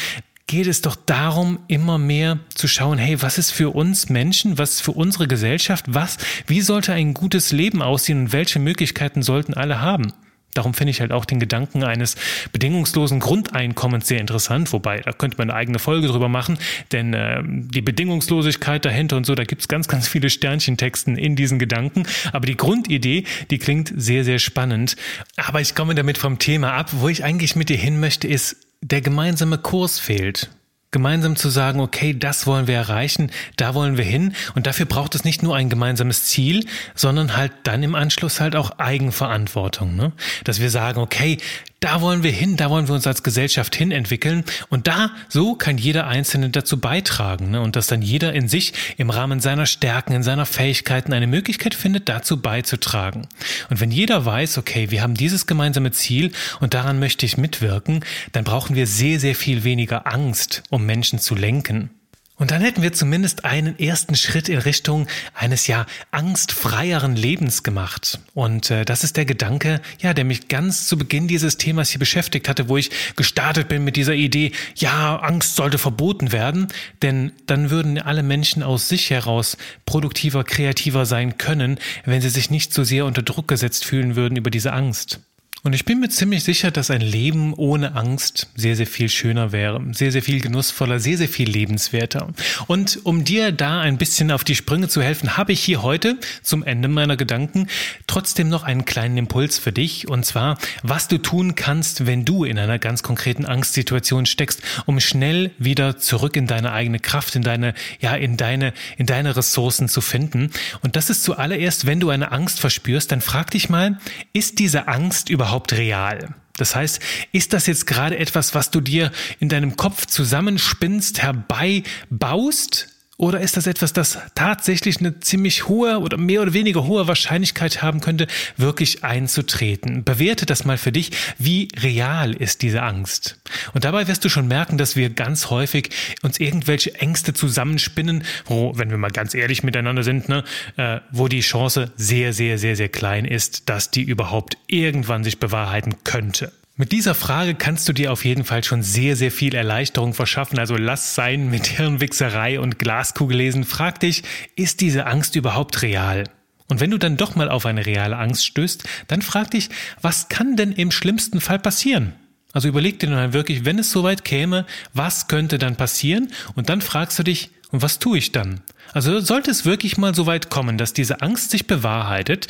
geht 0.47 0.67
es 0.67 0.81
doch 0.81 0.95
darum, 0.95 1.59
immer 1.67 1.97
mehr 1.97 2.39
zu 2.55 2.69
schauen, 2.69 2.97
hey, 2.97 3.21
was 3.21 3.37
ist 3.37 3.51
für 3.51 3.71
uns 3.71 4.07
Menschen, 4.07 4.57
was 4.57 4.75
ist 4.75 4.81
für 4.81 4.93
unsere 4.93 5.27
Gesellschaft, 5.27 5.85
was, 5.89 6.17
wie 6.47 6.61
sollte 6.61 6.93
ein 6.93 7.13
gutes 7.13 7.51
Leben 7.51 7.81
aussehen 7.81 8.21
und 8.21 8.31
welche 8.31 8.59
Möglichkeiten 8.59 9.21
sollten 9.21 9.53
alle 9.53 9.81
haben? 9.81 10.13
Darum 10.57 10.73
finde 10.73 10.91
ich 10.91 11.01
halt 11.01 11.11
auch 11.11 11.25
den 11.25 11.39
Gedanken 11.39 11.83
eines 11.83 12.15
bedingungslosen 12.51 13.19
Grundeinkommens 13.19 14.07
sehr 14.07 14.19
interessant, 14.19 14.73
wobei 14.73 15.01
da 15.01 15.11
könnte 15.11 15.37
man 15.37 15.49
eine 15.49 15.57
eigene 15.59 15.79
Folge 15.79 16.07
drüber 16.07 16.29
machen, 16.29 16.57
denn 16.91 17.13
äh, 17.13 17.43
die 17.45 17.81
Bedingungslosigkeit 17.81 18.83
dahinter 18.83 19.17
und 19.17 19.25
so, 19.25 19.35
da 19.35 19.43
gibt 19.43 19.61
es 19.61 19.67
ganz, 19.67 19.87
ganz 19.87 20.07
viele 20.07 20.29
Sternchentexten 20.29 21.15
in 21.15 21.35
diesen 21.35 21.59
Gedanken. 21.59 22.07
Aber 22.33 22.47
die 22.47 22.57
Grundidee, 22.57 23.25
die 23.51 23.59
klingt 23.59 23.93
sehr, 23.95 24.23
sehr 24.23 24.39
spannend. 24.39 24.95
Aber 25.35 25.61
ich 25.61 25.75
komme 25.75 25.93
damit 25.93 26.17
vom 26.17 26.39
Thema 26.39 26.73
ab. 26.73 26.89
Wo 26.93 27.07
ich 27.07 27.23
eigentlich 27.23 27.55
mit 27.55 27.69
dir 27.69 27.77
hin 27.77 27.99
möchte, 27.99 28.27
ist, 28.27 28.57
der 28.81 29.01
gemeinsame 29.01 29.57
Kurs 29.57 29.99
fehlt 29.99 30.49
gemeinsam 30.97 31.35
zu 31.35 31.49
sagen, 31.49 31.79
okay, 31.79 32.17
das 32.17 32.47
wollen 32.47 32.65
wir 32.65 32.73
erreichen, 32.73 33.29
da 33.55 33.75
wollen 33.75 33.97
wir 33.97 34.03
hin. 34.03 34.33
Und 34.55 34.65
dafür 34.65 34.87
braucht 34.87 35.13
es 35.13 35.23
nicht 35.23 35.43
nur 35.43 35.55
ein 35.55 35.69
gemeinsames 35.69 36.23
Ziel, 36.23 36.65
sondern 36.95 37.37
halt 37.37 37.51
dann 37.61 37.83
im 37.83 37.93
Anschluss 37.93 38.39
halt 38.39 38.55
auch 38.55 38.79
Eigenverantwortung. 38.79 39.95
Ne? 39.95 40.11
Dass 40.43 40.59
wir 40.59 40.71
sagen, 40.71 40.99
okay, 40.99 41.37
da 41.79 42.01
wollen 42.01 42.23
wir 42.23 42.31
hin, 42.31 42.57
da 42.57 42.69
wollen 42.69 42.87
wir 42.87 42.95
uns 42.95 43.05
als 43.05 43.21
Gesellschaft 43.21 43.75
hin 43.75 43.91
entwickeln. 43.91 44.43
Und 44.69 44.87
da, 44.87 45.11
so 45.29 45.53
kann 45.53 45.77
jeder 45.77 46.07
Einzelne 46.07 46.49
dazu 46.49 46.79
beitragen. 46.79 47.51
Ne? 47.51 47.61
Und 47.61 47.75
dass 47.75 47.87
dann 47.87 48.01
jeder 48.01 48.33
in 48.33 48.47
sich 48.47 48.73
im 48.97 49.09
Rahmen 49.09 49.39
seiner 49.39 49.67
Stärken, 49.67 50.13
in 50.13 50.23
seiner 50.23 50.45
Fähigkeiten 50.45 51.13
eine 51.13 51.27
Möglichkeit 51.27 51.75
findet, 51.75 52.09
dazu 52.09 52.41
beizutragen. 52.41 53.27
Und 53.69 53.79
wenn 53.79 53.91
jeder 53.91 54.25
weiß, 54.25 54.57
okay, 54.57 54.89
wir 54.89 55.03
haben 55.03 55.13
dieses 55.13 55.45
gemeinsame 55.45 55.91
Ziel 55.91 56.31
und 56.59 56.73
daran 56.73 56.99
möchte 56.99 57.25
ich 57.25 57.37
mitwirken, 57.37 58.03
dann 58.31 58.43
brauchen 58.43 58.75
wir 58.75 58.87
sehr, 58.87 59.19
sehr 59.19 59.35
viel 59.35 59.63
weniger 59.63 60.07
Angst, 60.07 60.63
um 60.69 60.85
Menschen 60.85 61.19
zu 61.19 61.35
lenken. 61.35 61.91
Und 62.39 62.51
dann 62.51 62.61
hätten 62.61 62.83
wir 62.83 62.93
zumindest 62.93 63.45
einen 63.45 63.79
ersten 63.79 64.15
Schritt 64.15 64.47
in 64.47 64.59
Richtung 64.59 65.07
eines 65.33 65.65
ja 65.65 65.87
angstfreieren 66.11 67.15
Lebens 67.15 67.63
gemacht. 67.63 68.19
Und 68.35 68.69
äh, 68.69 68.85
das 68.85 69.03
ist 69.03 69.17
der 69.17 69.25
Gedanke, 69.25 69.81
ja, 69.99 70.13
der 70.13 70.23
mich 70.23 70.47
ganz 70.47 70.87
zu 70.87 70.99
Beginn 70.99 71.27
dieses 71.27 71.57
Themas 71.57 71.89
hier 71.89 71.97
beschäftigt 71.99 72.47
hatte, 72.47 72.69
wo 72.69 72.77
ich 72.77 72.91
gestartet 73.15 73.67
bin 73.69 73.83
mit 73.83 73.95
dieser 73.95 74.13
Idee, 74.13 74.51
ja, 74.75 75.17
Angst 75.17 75.55
sollte 75.55 75.79
verboten 75.79 76.31
werden, 76.31 76.67
denn 77.01 77.31
dann 77.47 77.71
würden 77.71 77.99
alle 77.99 78.21
Menschen 78.21 78.61
aus 78.61 78.87
sich 78.87 79.09
heraus 79.09 79.57
produktiver, 79.87 80.43
kreativer 80.43 81.07
sein 81.07 81.39
können, 81.39 81.79
wenn 82.05 82.21
sie 82.21 82.29
sich 82.29 82.51
nicht 82.51 82.71
so 82.71 82.83
sehr 82.83 83.05
unter 83.05 83.23
Druck 83.23 83.47
gesetzt 83.47 83.83
fühlen 83.83 84.15
würden 84.15 84.35
über 84.35 84.51
diese 84.51 84.73
Angst. 84.73 85.19
Und 85.63 85.73
ich 85.73 85.85
bin 85.85 85.99
mir 85.99 86.09
ziemlich 86.09 86.43
sicher, 86.43 86.69
dass 86.69 86.91
ein 86.91 87.01
Leben 87.01 87.53
ohne 87.55 87.95
Angst 87.95 88.47
sehr, 88.55 88.75
sehr 88.75 88.85
viel 88.85 89.09
schöner 89.09 89.51
wäre, 89.51 89.81
sehr, 89.91 90.11
sehr 90.11 90.21
viel 90.21 90.39
genussvoller, 90.39 90.99
sehr, 90.99 91.17
sehr 91.17 91.27
viel 91.27 91.49
lebenswerter. 91.49 92.29
Und 92.67 92.99
um 93.05 93.23
dir 93.23 93.51
da 93.51 93.81
ein 93.81 93.97
bisschen 93.97 94.31
auf 94.31 94.43
die 94.43 94.55
Sprünge 94.55 94.87
zu 94.87 95.01
helfen, 95.01 95.35
habe 95.35 95.53
ich 95.53 95.59
hier 95.61 95.81
heute 95.81 96.19
zum 96.43 96.63
Ende 96.63 96.87
meiner 96.87 97.17
Gedanken 97.17 97.67
trotzdem 98.05 98.49
noch 98.49 98.63
einen 98.63 98.85
kleinen 98.85 99.17
Impuls 99.17 99.57
für 99.57 99.71
dich. 99.71 100.07
Und 100.07 100.25
zwar, 100.25 100.57
was 100.83 101.07
du 101.07 101.17
tun 101.17 101.55
kannst, 101.55 102.05
wenn 102.05 102.23
du 102.23 102.43
in 102.43 102.59
einer 102.59 102.77
ganz 102.77 103.01
konkreten 103.01 103.45
Angstsituation 103.45 104.27
steckst, 104.27 104.61
um 104.85 104.99
schnell 104.99 105.51
wieder 105.57 105.97
zurück 105.97 106.35
in 106.35 106.45
deine 106.45 106.71
eigene 106.71 106.99
Kraft, 106.99 107.35
in 107.35 107.41
deine, 107.41 107.73
ja, 107.99 108.15
in 108.15 108.37
deine, 108.37 108.73
in 108.97 109.07
deine 109.07 109.35
Ressourcen 109.35 109.89
zu 109.89 110.01
finden. 110.01 110.51
Und 110.83 110.95
das 110.95 111.09
ist 111.09 111.23
zuallererst, 111.23 111.87
wenn 111.87 111.99
du 111.99 112.09
eine 112.09 112.31
Angst 112.31 112.59
verspürst, 112.59 113.11
dann 113.11 113.21
frag 113.21 113.51
dich 113.51 113.69
mal, 113.69 113.97
ist 114.33 114.59
diese 114.59 114.87
Angst 114.87 115.29
überhaupt 115.29 115.46
überhaupt 115.47 115.73
real? 115.73 116.35
Das 116.57 116.75
heißt, 116.75 116.99
ist 117.31 117.53
das 117.53 117.67
jetzt 117.67 117.87
gerade 117.87 118.17
etwas, 118.17 118.53
was 118.53 118.71
du 118.71 118.81
dir 118.81 119.11
in 119.39 119.47
deinem 119.47 119.77
Kopf 119.77 120.05
zusammenspinnst, 120.07 121.21
herbeibaust? 121.21 122.89
Oder 123.19 123.41
ist 123.41 123.57
das 123.57 123.65
etwas, 123.65 123.93
das 123.93 124.19
tatsächlich 124.35 124.99
eine 124.99 125.19
ziemlich 125.19 125.67
hohe 125.67 125.99
oder 126.01 126.17
mehr 126.17 126.43
oder 126.43 126.53
weniger 126.53 126.85
hohe 126.85 127.07
Wahrscheinlichkeit 127.07 127.81
haben 127.81 127.99
könnte, 127.99 128.27
wirklich 128.57 129.03
einzutreten? 129.03 130.03
Bewerte 130.03 130.45
das 130.45 130.65
mal 130.65 130.77
für 130.77 130.91
dich. 130.91 131.09
Wie 131.39 131.67
real 131.79 132.35
ist 132.35 132.61
diese 132.61 132.83
Angst? 132.83 133.39
Und 133.73 133.85
dabei 133.85 134.07
wirst 134.07 134.23
du 134.23 134.29
schon 134.29 134.47
merken, 134.47 134.77
dass 134.77 134.95
wir 134.95 135.09
ganz 135.09 135.49
häufig 135.49 135.89
uns 136.21 136.39
irgendwelche 136.39 136.93
Ängste 136.93 137.33
zusammenspinnen, 137.33 138.23
wo, 138.45 138.77
wenn 138.77 138.91
wir 138.91 138.99
mal 138.99 139.09
ganz 139.09 139.33
ehrlich 139.33 139.63
miteinander 139.63 140.03
sind, 140.03 140.29
ne, 140.29 140.43
äh, 140.75 140.99
wo 141.09 141.27
die 141.27 141.39
Chance 141.39 141.91
sehr, 141.97 142.33
sehr, 142.33 142.59
sehr, 142.59 142.75
sehr 142.75 142.89
klein 142.89 143.25
ist, 143.25 143.67
dass 143.67 143.89
die 143.89 144.03
überhaupt 144.03 144.59
irgendwann 144.67 145.23
sich 145.23 145.39
bewahrheiten 145.39 145.95
könnte. 146.03 146.51
Mit 146.79 146.91
dieser 146.91 147.15
Frage 147.15 147.55
kannst 147.55 147.89
du 147.89 147.93
dir 147.93 148.11
auf 148.11 148.23
jeden 148.23 148.43
Fall 148.43 148.63
schon 148.63 148.83
sehr, 148.83 149.15
sehr 149.15 149.31
viel 149.31 149.55
Erleichterung 149.55 150.13
verschaffen. 150.13 150.59
Also 150.59 150.77
lass 150.77 151.15
sein 151.15 151.49
mit 151.49 151.65
Hirnwichserei 151.65 152.59
und 152.59 152.77
Glaskugellesen. 152.77 153.63
Frag 153.63 153.99
dich, 153.99 154.21
ist 154.55 154.79
diese 154.79 155.07
Angst 155.07 155.35
überhaupt 155.35 155.81
real? 155.81 156.25
Und 156.67 156.79
wenn 156.79 156.91
du 156.91 156.99
dann 156.99 157.17
doch 157.17 157.33
mal 157.33 157.49
auf 157.49 157.65
eine 157.65 157.87
reale 157.87 158.15
Angst 158.15 158.45
stößt, 158.45 158.83
dann 159.07 159.23
frag 159.23 159.49
dich, 159.49 159.69
was 160.03 160.29
kann 160.29 160.55
denn 160.55 160.71
im 160.71 160.91
schlimmsten 160.91 161.41
Fall 161.41 161.57
passieren? 161.57 162.13
Also 162.53 162.67
überleg 162.67 162.99
dir 162.99 163.09
dann 163.09 163.33
wirklich, 163.33 163.65
wenn 163.65 163.79
es 163.79 163.91
soweit 163.91 164.23
käme, 164.23 164.67
was 164.93 165.27
könnte 165.27 165.57
dann 165.57 165.77
passieren? 165.77 166.31
Und 166.53 166.69
dann 166.69 166.81
fragst 166.81 167.17
du 167.17 167.23
dich, 167.23 167.49
Und 167.71 167.81
was 167.81 167.99
tue 167.99 168.17
ich 168.17 168.31
dann? 168.31 168.61
Also 168.93 169.19
sollte 169.19 169.51
es 169.51 169.65
wirklich 169.65 169.97
mal 169.97 170.15
so 170.15 170.25
weit 170.25 170.49
kommen, 170.49 170.77
dass 170.77 170.93
diese 170.93 171.21
Angst 171.21 171.51
sich 171.51 171.67
bewahrheitet, 171.67 172.47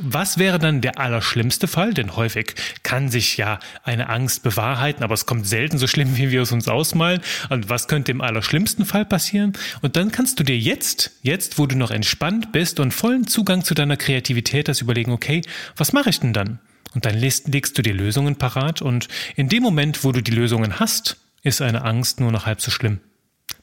was 0.00 0.38
wäre 0.38 0.58
dann 0.58 0.80
der 0.80 0.98
allerschlimmste 0.98 1.68
Fall? 1.68 1.94
Denn 1.94 2.16
häufig 2.16 2.54
kann 2.82 3.08
sich 3.08 3.36
ja 3.36 3.60
eine 3.84 4.08
Angst 4.08 4.42
bewahrheiten, 4.42 5.04
aber 5.04 5.14
es 5.14 5.26
kommt 5.26 5.46
selten 5.46 5.78
so 5.78 5.86
schlimm, 5.86 6.16
wie 6.16 6.32
wir 6.32 6.42
es 6.42 6.50
uns 6.50 6.66
ausmalen. 6.66 7.20
Und 7.50 7.68
was 7.68 7.86
könnte 7.86 8.10
im 8.10 8.20
allerschlimmsten 8.20 8.84
Fall 8.84 9.04
passieren? 9.04 9.52
Und 9.80 9.94
dann 9.94 10.10
kannst 10.10 10.40
du 10.40 10.44
dir 10.44 10.58
jetzt, 10.58 11.12
jetzt, 11.22 11.58
wo 11.58 11.66
du 11.66 11.76
noch 11.76 11.92
entspannt 11.92 12.50
bist 12.50 12.80
und 12.80 12.92
vollen 12.92 13.28
Zugang 13.28 13.62
zu 13.62 13.74
deiner 13.74 13.96
Kreativität 13.96 14.68
hast, 14.68 14.80
überlegen, 14.80 15.12
okay, 15.12 15.42
was 15.76 15.92
mache 15.92 16.10
ich 16.10 16.18
denn 16.18 16.32
dann? 16.32 16.58
Und 16.94 17.04
dann 17.04 17.14
legst 17.16 17.78
du 17.78 17.82
dir 17.82 17.94
Lösungen 17.94 18.34
parat 18.36 18.82
und 18.82 19.06
in 19.36 19.48
dem 19.48 19.62
Moment, 19.62 20.02
wo 20.02 20.10
du 20.10 20.20
die 20.20 20.32
Lösungen 20.32 20.80
hast, 20.80 21.16
ist 21.44 21.62
eine 21.62 21.84
Angst 21.84 22.18
nur 22.18 22.32
noch 22.32 22.46
halb 22.46 22.60
so 22.60 22.72
schlimm 22.72 23.00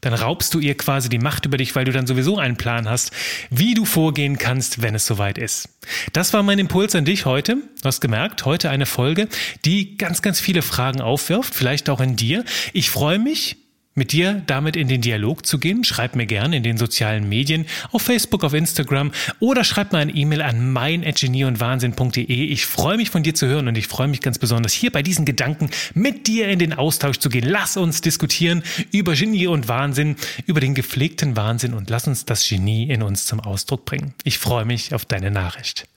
dann 0.01 0.13
raubst 0.13 0.53
du 0.53 0.59
ihr 0.59 0.75
quasi 0.77 1.09
die 1.09 1.19
Macht 1.19 1.45
über 1.45 1.57
dich, 1.57 1.75
weil 1.75 1.85
du 1.85 1.91
dann 1.91 2.07
sowieso 2.07 2.37
einen 2.37 2.57
Plan 2.57 2.89
hast, 2.89 3.11
wie 3.49 3.73
du 3.73 3.85
vorgehen 3.85 4.37
kannst, 4.37 4.81
wenn 4.81 4.95
es 4.95 5.05
soweit 5.05 5.37
ist. 5.37 5.69
Das 6.13 6.33
war 6.33 6.43
mein 6.43 6.59
Impuls 6.59 6.95
an 6.95 7.05
dich 7.05 7.25
heute. 7.25 7.55
Du 7.55 7.83
hast 7.83 8.01
gemerkt, 8.01 8.45
heute 8.45 8.69
eine 8.69 8.85
Folge, 8.85 9.27
die 9.65 9.97
ganz, 9.97 10.21
ganz 10.21 10.39
viele 10.39 10.61
Fragen 10.61 11.01
aufwirft, 11.01 11.55
vielleicht 11.55 11.89
auch 11.89 12.01
in 12.01 12.15
dir. 12.15 12.43
Ich 12.73 12.89
freue 12.89 13.19
mich, 13.19 13.57
mit 13.95 14.11
dir 14.11 14.43
damit 14.45 14.75
in 14.75 14.89
den 14.89 14.99
Dialog 14.99 15.45
zu 15.45 15.57
gehen, 15.57 15.85
schreib 15.85 16.15
mir 16.15 16.25
gerne 16.25 16.57
in 16.57 16.63
den 16.63 16.77
sozialen 16.77 17.27
Medien, 17.29 17.65
auf 17.91 18.01
Facebook, 18.01 18.43
auf 18.43 18.53
Instagram 18.53 19.13
oder 19.39 19.63
schreib 19.63 19.93
mir 19.93 19.99
eine 19.99 20.11
E-Mail 20.11 20.41
an 20.41 20.71
mein@genieundwahnsinn.de. 20.73 22.23
Ich 22.25 22.65
freue 22.65 22.97
mich 22.97 23.09
von 23.09 23.23
dir 23.23 23.33
zu 23.33 23.47
hören 23.47 23.69
und 23.69 23.77
ich 23.77 23.87
freue 23.87 24.09
mich 24.09 24.19
ganz 24.19 24.37
besonders 24.37 24.73
hier 24.73 24.91
bei 24.91 25.01
diesen 25.01 25.23
Gedanken 25.23 25.69
mit 25.93 26.27
dir 26.27 26.49
in 26.49 26.59
den 26.59 26.73
Austausch 26.73 27.19
zu 27.19 27.29
gehen. 27.29 27.47
Lass 27.47 27.77
uns 27.77 28.01
diskutieren 28.01 28.63
über 28.91 29.13
Genie 29.13 29.47
und 29.47 29.69
Wahnsinn, 29.69 30.17
über 30.45 30.59
den 30.59 30.75
gepflegten 30.75 31.37
Wahnsinn 31.37 31.73
und 31.73 31.89
lass 31.89 32.05
uns 32.07 32.25
das 32.25 32.47
Genie 32.47 32.89
in 32.89 33.01
uns 33.01 33.25
zum 33.25 33.39
Ausdruck 33.39 33.85
bringen. 33.85 34.13
Ich 34.25 34.39
freue 34.39 34.65
mich 34.65 34.93
auf 34.93 35.05
deine 35.05 35.31
Nachricht. 35.31 35.87